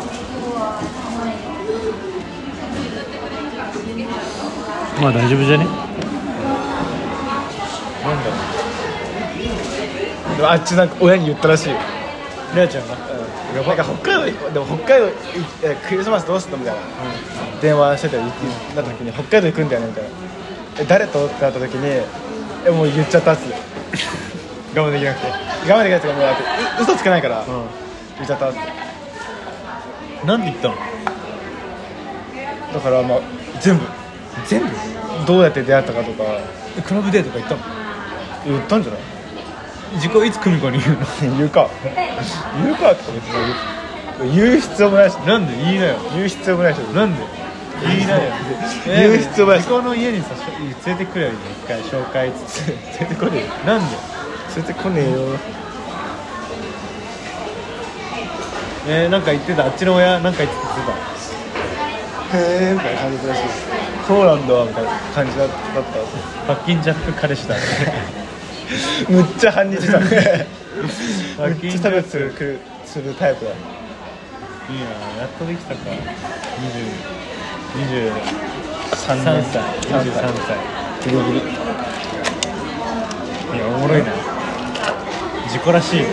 [5.01, 5.65] まあ大丈夫じゃね？
[5.65, 5.73] なん
[8.23, 8.35] だろ
[10.33, 10.35] う。
[10.37, 11.77] でもあっちなんか親に言ったらしいよ。
[12.55, 12.95] レアちゃんが？
[12.95, 15.13] なんか北海道でも北海道
[15.87, 16.81] クリスマスどうすんのみたいな、
[17.61, 18.45] 電話してたら言って
[18.75, 20.09] なった時に北海道行くんだよねみたいな。
[20.79, 21.25] え誰と？
[21.25, 21.87] ってなった時に
[22.67, 23.55] えもう言っちゃったっつって
[24.79, 26.21] 我慢できなくて我慢できないっていも
[26.79, 27.43] う嘘つけないから、
[28.15, 28.59] 言っちゃったって
[30.25, 30.75] なんで言ったの
[32.73, 33.19] だからまあ
[33.61, 33.85] 全部
[34.47, 34.69] 全部
[35.25, 36.23] どうやって出会ったかとか
[36.83, 37.61] クラブデーとか行ったの
[38.45, 39.01] 言ったんじゃない
[39.95, 41.05] 自己いつ久美子に言うの
[41.37, 41.69] 言うか
[42.57, 47.23] 言うかって別に言う必要もないしなんで言いなよ言う必要もないしなんで
[47.81, 48.31] 言いなよ
[48.85, 50.35] 言う必要もない自己の家にさ
[50.85, 54.14] 連れてくれよ一回紹介つって連れてこねえよなんで
[54.55, 55.19] 連れてこねえよ。
[58.87, 59.65] えー、なんか言ってた？
[59.65, 60.55] あっちの親なんか言って
[62.31, 62.37] た？
[62.37, 62.41] へ
[62.71, 63.41] えみたいな感じらしい
[64.07, 65.55] そうなんだみたいな感じだった。
[66.47, 67.55] パッキンジャック彼氏だ
[69.09, 70.47] むっちゃ反日したね。
[71.37, 71.79] パめっッキンジャック。
[71.79, 73.51] ちゃ差別するくるするタイプだ。
[73.51, 73.57] いい
[74.79, 74.85] な
[75.21, 75.81] やっとできたか。
[76.61, 77.11] 20
[77.75, 78.11] 23
[79.05, 79.17] 歳。
[79.19, 80.13] 23
[80.47, 81.11] 歳。
[81.11, 81.39] ギリギリ
[83.57, 84.07] いやおもろいな
[85.55, 85.99] 事故らしい。
[86.01, 86.05] よ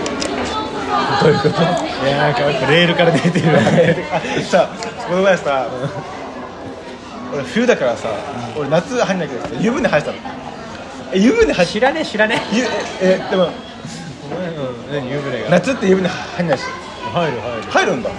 [1.21, 1.63] どういうこと？
[2.07, 4.69] いやなんかやっぱレールから出てるあさ
[5.09, 5.69] この前さ
[7.33, 8.09] 俺冬だからさ、
[8.57, 10.23] 俺夏入んないけない湯船入ってたの。
[11.15, 12.65] え湯船入っ知らねえ知らねゆ
[13.01, 13.49] えでも
[14.31, 15.51] え何湯船が。
[15.51, 16.63] 夏って湯船入んないし。
[17.13, 17.63] 入る入る。
[17.63, 18.11] 入るんだ、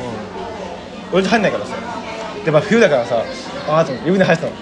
[1.13, 1.75] 俺入んないからさ。
[2.43, 3.23] でまあ冬だからさ
[3.69, 4.55] ああと湯船入ってたの。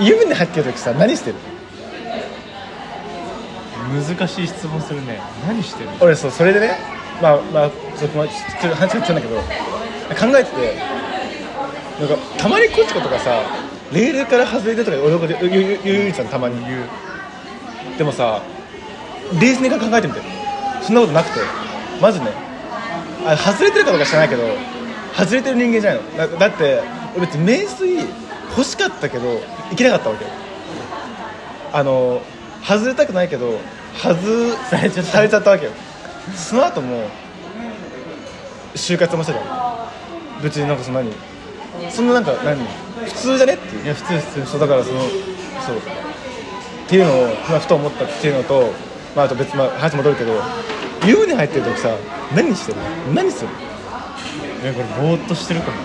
[0.00, 1.36] え湯船入ってる時さ何してる？
[3.92, 5.20] 難しい質問するね。
[5.46, 6.78] 何してる俺そうそれでね
[7.20, 10.76] まあまあちょっとまちょっと話が違うんだけど考えてて
[12.00, 13.42] なんかたまにコチコとかさ
[13.92, 16.84] レールから外れてとか俺のこと言う言うじゃんたまに言う。
[17.98, 18.42] でもさ
[19.40, 20.20] 冷静に考えてみて。
[20.82, 21.40] そんなことなくて。
[22.00, 22.32] まずね
[23.24, 24.42] あ外れてるかどうか知らないけど
[25.14, 26.38] 外れてる人間じゃないの。
[26.38, 26.82] だだって
[27.16, 27.96] 俺別に名水
[28.50, 29.40] 欲しかったけど
[29.70, 30.24] 行けなかったわけ。
[31.72, 32.20] あの
[32.64, 33.60] 外れたくないけど
[33.94, 34.16] 外
[34.70, 35.72] されちゃったされちゃったわけよ。
[36.34, 37.08] その後も
[38.74, 39.88] 就活もしてたの
[40.42, 41.12] 別になんかそんなに。
[41.90, 42.58] そんななんか何？
[43.04, 43.84] 普通じゃねっていう。
[43.84, 44.46] いや普通普通。
[44.46, 45.76] そうだからそのそう。
[45.76, 45.80] っ
[46.88, 48.70] ていうのを、まあ、ふと思ったっていうのと、
[49.16, 50.34] まあ、あと別、まあ、話戻るけど
[51.06, 51.96] 湯船入ってる時さ
[52.36, 52.78] 何してる
[53.14, 53.50] 何する
[54.62, 55.76] いやこれぼーっとしてるかも。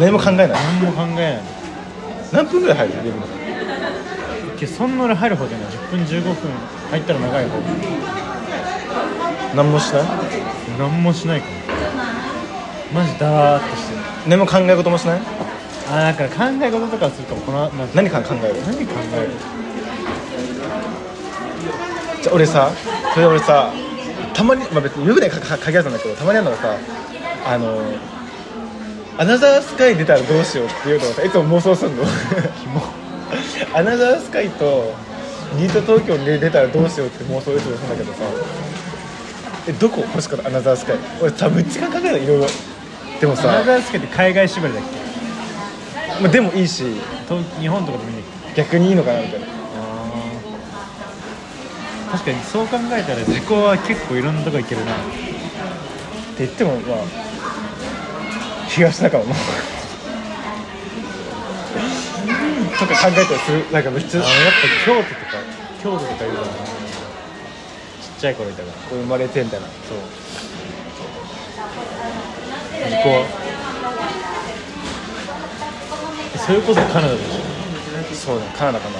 [0.00, 0.48] 何も考えない？
[0.50, 1.42] 何も考えない。
[2.32, 3.26] 何分ぐらい入る湯船。
[4.58, 5.68] けどそんな俺入る方じゃない。
[5.68, 6.34] 10分15分
[6.90, 7.50] 入ったら長い方。
[9.54, 10.04] 何もしない？
[10.78, 11.46] 何もしないか。
[11.46, 11.52] も
[13.00, 14.00] マジダーっとしてる。
[14.28, 15.20] 何も考え事もしない？
[15.90, 18.54] あーなんか考え事とかするかもこのなんか何か考える？
[18.66, 19.30] 何考える？
[22.22, 22.70] じゃあ俺さ
[23.14, 23.72] それで俺さ
[24.34, 26.76] たまに、まあ、別によくないかか限らずなんだけどたまにあるのがさ
[27.46, 27.80] あの
[29.18, 32.04] アナザースカイ出たらどうしようっていうのをさいつも妄想するの。
[33.74, 34.94] アナザースカイと
[35.54, 38.18] ニート東京に出たらどうしようって妄想をいつもするんだけどさ。
[39.66, 40.00] えどこ？
[40.00, 42.46] 欲しかったアナザースカイ俺さむっちゃ考えたいろいろ。
[43.20, 46.22] でもアナさ、ザースカイって海外縛りだっけ？
[46.22, 46.84] まあ、でもいいし。
[47.28, 49.46] と日本とかでもいいんだっけ逆にいいのかなみたいな。
[52.10, 54.92] 確かにそう考えたら時効は結構いろんなとこ行けるな。
[54.92, 54.96] っ
[56.36, 56.98] て言ってもまあ
[58.68, 59.34] 東中野の
[62.78, 65.18] とか考えたりするなんかめっちゃあのやっぱ京都とか
[65.82, 69.66] 京都とかいるからなちっちゃい頃いたから生まれてみたいな。
[69.66, 69.98] そう。
[72.90, 73.26] 時効は
[76.46, 77.18] それこそカナダで
[78.14, 78.96] しそうだカナダかな。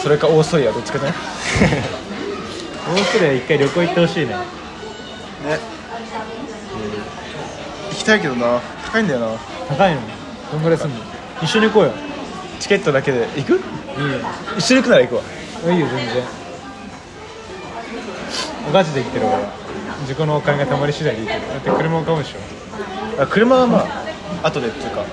[0.00, 1.12] それかオーストリアどっちかねょ
[2.92, 4.34] オーストラリア一回旅行行ってほしいね。
[4.34, 4.36] ね。
[7.90, 8.60] 行きたいけどな。
[8.84, 9.26] 高いんだよな。
[9.68, 10.00] 高いの？
[10.52, 10.96] どんぐらいすんの？
[11.42, 11.92] 一緒に行こうよ。
[12.60, 13.54] チケットだけで行く？
[13.54, 14.18] いいよ
[14.56, 15.22] 一緒に行くなら行くわ
[15.72, 16.22] いいよ全然。
[18.72, 19.34] ガチで行ってる俺。
[19.34, 19.40] は
[20.02, 23.22] 自己のお金がたまり次第でいいけどだって車を買うでしょ？
[23.22, 23.78] あ車はま
[24.42, 25.04] あ後でっていうか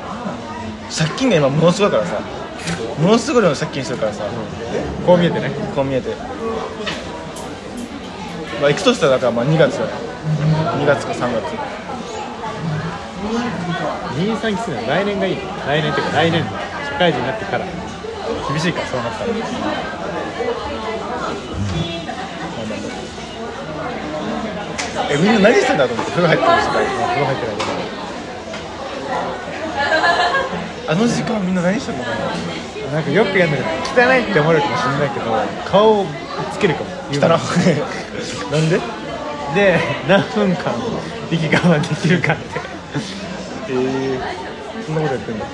[0.95, 2.19] 借金が今ものすごいからさ。
[3.01, 4.23] ものすごい量の借金してるからさ、
[5.05, 5.49] こう見えてね。
[5.75, 6.15] こう見えて。
[8.61, 9.91] まあ行くとしたらだからまあ2月だね
[10.79, 11.43] 2月か3月
[13.23, 16.49] 23期するの来年がいい来年っていうか来年社
[16.99, 17.65] 会人になってから。
[18.49, 19.31] 厳しいからそうなったら。
[25.09, 26.85] えみんな何してんだと思って風呂入ってる時間風
[27.19, 27.69] 呂入ってないけど
[30.91, 32.17] あの時間みんな何してんのかな。
[32.93, 33.69] なんかよくやるんだけど
[34.01, 35.25] 汚いって思われるかもしれないけど
[35.69, 36.05] 顔を
[36.51, 36.89] つけるかも。
[37.11, 37.19] 汚い。
[38.51, 38.79] なんで？
[39.55, 39.79] で？
[40.07, 40.73] 何分間
[41.31, 42.59] 息我慢できるかって
[43.69, 44.19] えー、
[44.85, 45.45] そんなことやってんだ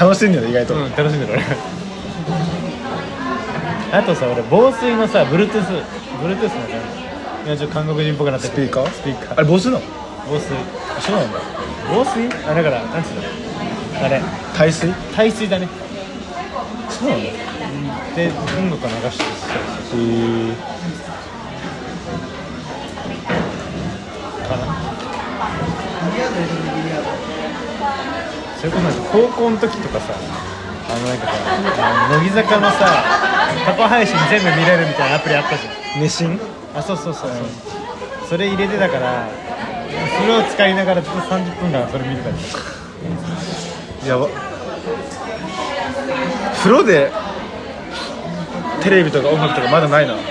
[0.00, 1.32] 楽しんでる意外と、うん楽しんでる。
[1.34, 1.42] 俺
[3.92, 5.50] あとさ俺防水のさ Bluetooth
[6.22, 6.80] Bluetooth のね
[7.44, 8.90] 今ちょっと韓国人っぽくなってるスピーカー？
[8.90, 9.38] スピーカー。
[9.38, 9.82] あれ防水なの？
[10.28, 10.48] 防水。
[11.00, 11.40] そうなんだ。
[11.88, 12.28] 防水？
[12.48, 13.22] あだからなんつうの？
[14.04, 14.22] あれ。
[14.56, 14.92] 耐水？
[15.14, 15.68] 耐水だね。
[16.88, 17.26] そうなんだ。
[17.26, 17.32] へ
[18.16, 19.24] で音楽流してし。
[19.42, 19.54] た
[19.96, 20.54] りえー、
[28.58, 30.14] それこそ高校の時とかさ
[30.88, 31.32] あのなんかさ
[32.18, 33.04] 乃木坂のさ
[33.64, 36.00] 過去配信全部見れるみたいなアプリあったじゃん。
[36.02, 36.38] 熱心？
[36.74, 37.40] あそうそうそうそう、
[38.28, 39.28] それ入れてたから
[40.20, 42.36] それを使いながらずっと30分間それ見てたり
[44.06, 44.28] やば。
[46.58, 47.10] 風呂で
[48.82, 50.14] テレビとか音楽とかまだないな。
[50.14, 50.28] なんか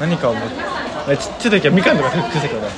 [0.00, 0.48] 何かをもう
[1.06, 2.48] ちっちゃい時はみかんとか食ってた。
[2.48, 2.68] けどね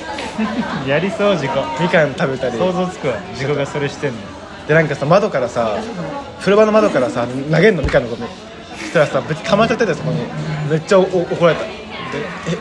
[0.87, 2.57] やりそう自己みかん食べたり。
[2.57, 3.19] 想像つくわ。
[3.31, 4.19] 自己がそれしてんの。
[4.67, 5.77] でなんかさ窓からさ
[6.39, 8.23] 風呂場の窓からさ投げんのみかんのこと。
[8.77, 10.19] そしたらさ別に溜まっちゃっててそこに。
[10.69, 11.63] めっちゃおお怒られた。
[11.63, 11.69] で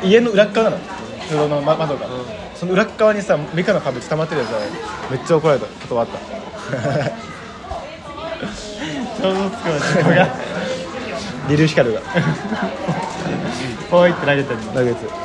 [0.05, 0.83] え家の裏っ側なの？
[1.25, 2.07] 風呂のま窓が、
[2.55, 4.57] その裏っ側にさみかんの皮別に溜まってるやつさ
[5.11, 5.67] めっちゃ怒られた。
[5.67, 6.19] ことはあった。
[9.23, 10.29] 想像つくわ自己が。
[11.49, 12.01] リルヒカルが
[13.91, 14.73] ポイって投げてんの。
[14.73, 15.24] 投げつ想像つくな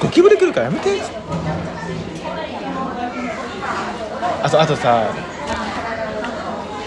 [0.00, 1.00] ゴキブリ来るからやめて
[4.42, 5.04] あとあとさ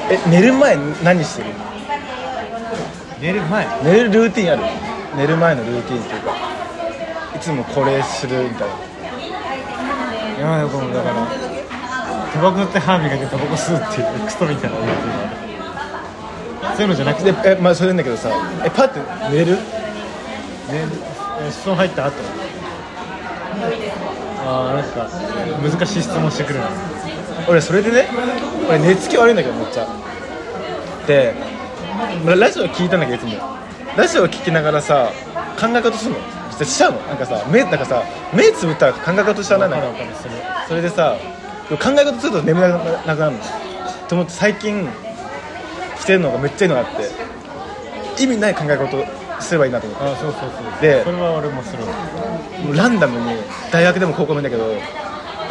[0.09, 1.49] え寝る前何してる？
[3.21, 4.63] 寝る前寝るルーティンある？
[5.15, 6.35] 寝る前のルーティンっていうか
[7.35, 8.75] いつもこれするみたいな
[10.37, 11.15] いやだからだから
[12.33, 17.33] タバコ吸って歯磨いてタバコ吸うっていうクソみたいなルーティンそういうのじゃなくて。
[17.45, 18.29] えまあそれなんだけどさ
[18.65, 18.99] えパッて
[19.31, 19.57] 寝る？
[20.71, 20.87] ね
[21.41, 22.13] え布団入った後。
[24.45, 25.07] ああなんか
[25.77, 26.69] 難しい質問してくるな。
[27.47, 28.07] 俺それでね
[28.67, 29.87] 俺寝つき悪いんだけどめっちゃ。
[31.07, 31.33] で
[32.25, 33.57] まラジオ聞いたんだけどいつも。
[33.97, 35.11] ラジオ聞きながらさ
[35.59, 36.17] 考え事するの。
[36.49, 36.99] 実際しちゃうの。
[36.99, 38.03] なんかさ目なんかさ
[38.33, 39.93] 目つぶったら考え事しちゃわないの。
[40.15, 40.35] それ。
[40.69, 41.17] それでさ
[41.69, 42.85] 考え事すると眠れなく
[43.17, 43.39] なるの。
[44.07, 44.87] と思って最近
[45.99, 47.33] してるのがめっちゃいいのがあって。
[48.19, 49.03] 意味ない考え事
[49.43, 50.05] すればいいなと思って。
[50.05, 51.83] あそうそうそうでそれは俺もする。
[51.83, 51.89] わ
[52.63, 53.37] もうランダムに
[53.71, 54.63] 大学でも高校もいいんだけど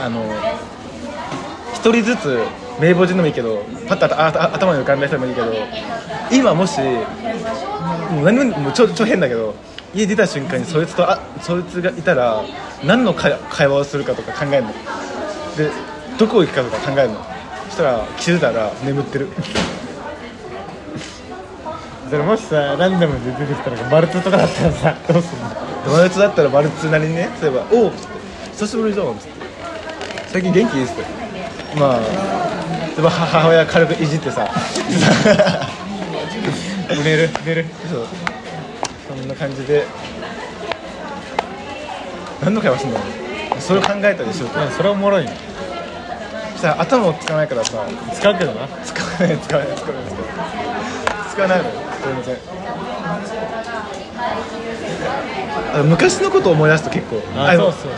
[0.01, 0.25] あの
[1.75, 2.39] 一人ずつ
[2.81, 5.53] 名簿人でもいいけどパッとああ頭に浮かんだ人でもいいけど
[6.31, 9.55] 今もしもう何ももう超超変だけど
[9.95, 12.43] 家出た瞬間にそいつとあそいつがいたら
[12.85, 14.73] 何の会会話をするかとか考えるの。
[15.57, 15.71] で
[16.19, 17.17] どこ行くかとか考えるの。
[17.69, 19.29] そしたら気づいたら眠ってる
[22.13, 25.49] それもしさランダムで出てきたのがマルツとかだったらさどうすんの？
[25.87, 28.13] 友達だったらマルツなりにね例えば「おお」っつって
[28.53, 29.31] 「久しぶりじゃん」っつって
[30.31, 31.05] 「最近元気?」っつって
[31.81, 32.01] まあ
[32.95, 34.47] でも母親軽くいじってさ。
[37.03, 37.65] 寝る寝る。
[37.91, 38.07] そう。
[39.09, 39.87] そんな感じで。
[42.43, 43.05] 何の会話すんだろ
[43.57, 43.59] う？
[43.59, 44.59] それを考えたりしようと。
[44.59, 45.35] まあそれはおもろいね。
[46.57, 47.79] さあ頭を使わないからさ。
[48.13, 48.69] 使うけどな。
[48.85, 50.07] 使わない使わない使わない
[51.33, 51.59] 使わない。
[51.59, 52.15] のよすいん
[55.75, 57.93] あの昔のことを思い出すと結構あのそうそう。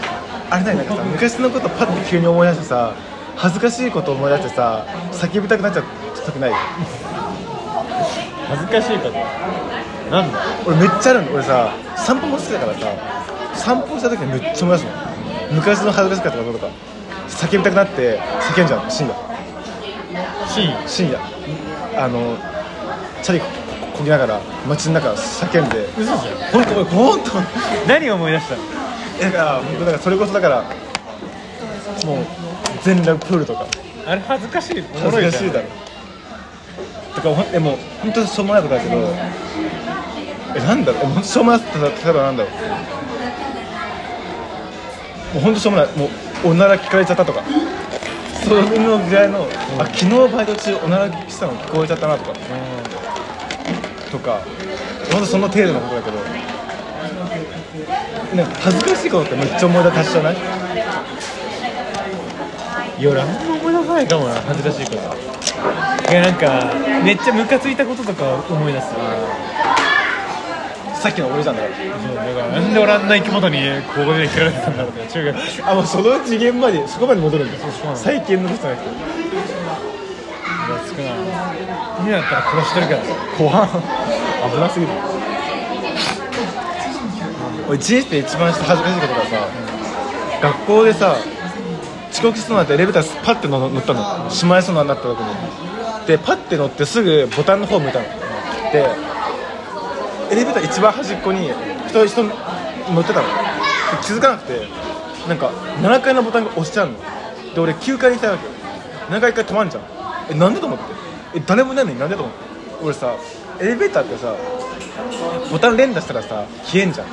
[0.51, 2.95] あれないなんかさ昔のことパッて急に思い出してさ
[3.37, 5.85] 恥ずかしいこと思い出してさ叫びたくなっちゃう
[6.27, 6.53] 時ない？
[8.49, 9.15] 恥ずかしいこと？
[10.11, 10.39] なんだ？
[10.67, 11.33] 俺めっちゃあるの。
[11.33, 12.87] 俺さ散歩も好きだからさ
[13.55, 14.93] 散歩した時にめっちゃ思い出すの
[15.53, 16.73] 昔の恥ずかしかったこととか
[17.29, 18.91] 叫びたくなって叫んじゃうの。
[18.91, 19.15] 深夜。
[20.47, 21.19] シーン深夜。
[21.97, 22.37] あの
[23.23, 23.41] チャリ
[23.95, 25.87] ここぎながら街の中叫んで。
[25.97, 26.19] 嘘じゃん。
[26.53, 27.41] 本当本当。
[27.89, 28.63] 何を思い出したの？
[29.21, 30.65] だから本当だからそれこそだから
[32.05, 32.25] もう
[32.83, 33.67] 全裸プールとか。
[34.07, 34.83] あれ恥ずかしい。
[34.83, 35.69] 恥ずかしいだろ。
[37.15, 38.97] とかほんでも本当にしょうもないことだけど
[40.57, 41.03] えなんだろう？
[41.05, 42.53] えほんとしょうもないことだ例えばなんだろう？
[45.35, 45.87] もう本当しょうもない。
[45.97, 46.07] も
[46.45, 47.45] うおなら聞かれちゃったとか。
[48.45, 52.39] そのぐらいの、あ昨日バイト中おなら聞したの聞こえちゃったなとか
[54.15, 54.41] とか
[55.11, 56.19] 本当その程度のことだけど。
[58.37, 60.35] なんか恥ずかしいことってめっちゃ思い出しちゃうない？
[62.99, 65.03] いや俺あんま思い出さないかもな恥ずかしいこと。
[66.11, 68.89] いやなんかめっちゃムカついたこととか思い出す。
[71.01, 71.75] さっきの俺じゃんだから。
[71.75, 73.59] そうだからなんで俺あんな生き物に
[73.95, 75.37] ここで切られてたんだろうって中学。
[75.69, 77.59] あもうその次元までそこまで戻るんだ。
[77.95, 78.91] 最近の人じゃなくて
[80.95, 81.11] がつくな
[82.01, 82.99] 今だったら殺してるから
[83.37, 84.93] 怖危なすぎる。
[87.69, 89.49] 俺人生一番恥ずかしいことがさ、
[90.43, 91.17] 学校でさ
[92.13, 94.31] 遅刻しそうになってエレベーターパッて乗ったの。
[94.31, 96.07] しまいそうになった時に。
[96.07, 98.05] でパッて乗ってすぐボタンの方向いたの。
[98.73, 98.87] で
[100.31, 101.51] エレベーター一番端っこに
[101.89, 102.31] 人人乗
[103.01, 103.29] ってたの。
[104.03, 104.69] 気づかなくて
[105.27, 105.49] なんか
[105.81, 106.99] 7階のボタンが押しちゃうの。
[107.55, 108.47] で俺9階にいたわけ
[109.15, 109.83] 7階から止まんじゃん。
[110.31, 110.85] えなんでと思って？
[111.37, 112.45] え誰もいないのになんでと思って？
[112.83, 113.17] 俺さ
[113.61, 114.35] エレベーターってさ
[115.51, 117.07] ボタン連打したらさ消えんじゃん。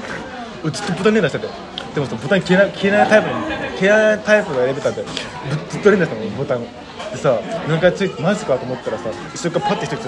[0.64, 1.48] うずっとボタン連打してて。
[1.94, 3.34] でもさボタン消えない消えないタイプの
[3.78, 5.10] 消えないタイプのエレベーターってぶ
[5.70, 6.68] ずっと連打したのボタンを。
[7.12, 10.06] でさ何回ついてマジかと思ったらさ後ろからパッて一つ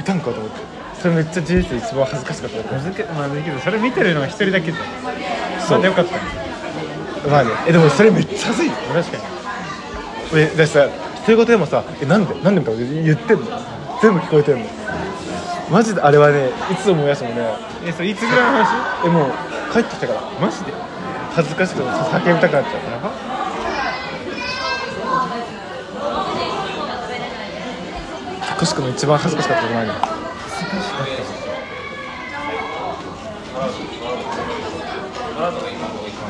[0.00, 0.56] いたんかと思って。
[1.00, 2.68] それめっちゃ人生一番恥ずかしかった。
[2.78, 5.60] 恥ずかまあだけどそれ見てるのは一人だけじゃん。
[5.60, 5.78] そう。
[5.78, 7.28] まだよかった。
[7.28, 7.50] まあね。
[7.68, 8.66] えでもそれめっちゃ恥ずい。
[8.68, 10.42] よ確かに。
[10.42, 10.88] えだしさ
[11.30, 12.34] いうことでもさえなんで？
[12.42, 13.46] なんでみたいなこと言ってんの？
[14.00, 14.66] 全部聞こえてんの？
[15.70, 16.00] マジで？
[16.00, 17.48] あれはねいつ思い出してもね。
[17.84, 19.06] えそれいつぐらいの話？
[19.06, 19.30] えもう
[19.72, 20.20] 帰ってきたから。
[20.40, 20.72] マジで？
[21.34, 22.74] 恥ずかしくて叫びたくなっちゃう。
[22.90, 23.10] やば。
[28.56, 29.86] くしくも一番恥ずかしかったこと何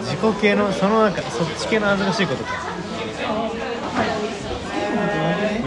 [0.03, 2.66] 自己系のそのなんかそっち系の恥ずかしいことか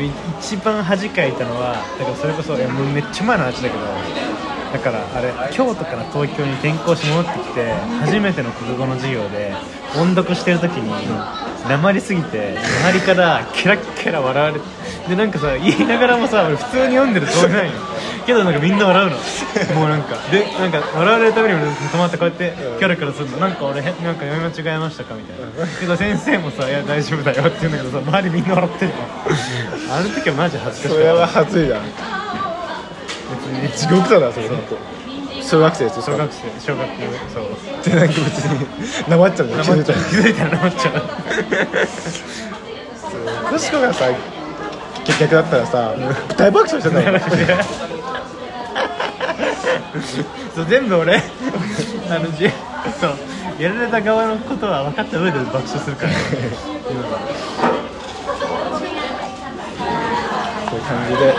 [0.01, 3.83] 一番恥かいたのはだからそれこそいやもうめっちゃ前の話だけど
[4.71, 7.71] だからあれ京都から東京に転校し戻ってきて
[8.01, 9.53] 初めての国語の授業で
[9.99, 10.93] 音読してる時に
[11.65, 14.65] 訛りすぎて周りからケラッケラ笑われて
[15.09, 17.88] でなんかさ言いながらもさ俺普通に読んでるつもりないの。
[18.29, 19.17] けどなんかみんな笑うの。
[19.79, 20.15] もうなんか。
[20.31, 23.37] でなんか笑われるために俺止まってこうやってキャラからするの。
[23.37, 25.67] なんか俺へなんか読み間違えましたかみたいな。
[25.79, 28.91] けど先生もさ「いや大丈夫だよ」って言うんだけどさ周りみんな笑ってる。
[28.91, 28.97] の
[29.95, 30.99] あの時はマジ恥ずかしかった。
[30.99, 31.81] それは恥ずいな
[33.75, 34.49] 地獄だなそれ
[35.41, 36.93] 小学生ですよ小学生小学校
[37.33, 37.43] そう。
[37.83, 39.63] でなんか別になまっちゃうの。
[39.63, 39.97] 気づいちゃう。
[39.97, 40.49] 気づいたら。
[40.51, 41.01] なまっちゃう。
[43.51, 44.05] コシコがさ
[45.05, 45.95] 結局だったらさ
[46.37, 47.19] 大爆笑してたよ
[50.55, 51.15] そう全部俺
[52.09, 52.49] あのじ
[52.99, 53.17] そう
[53.59, 56.13] やられた側のことは分かった上で爆笑するから。
[56.13, 56.17] こ
[60.73, 61.35] ういう感じで。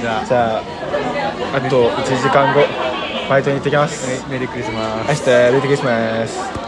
[0.00, 0.24] じゃあ。
[0.24, 0.62] じゃあ
[1.56, 2.60] あと1時間後
[3.28, 4.24] バイトに行ってきます。
[4.30, 5.08] メリークリスマス。
[5.08, 6.56] 明日メリークリスマス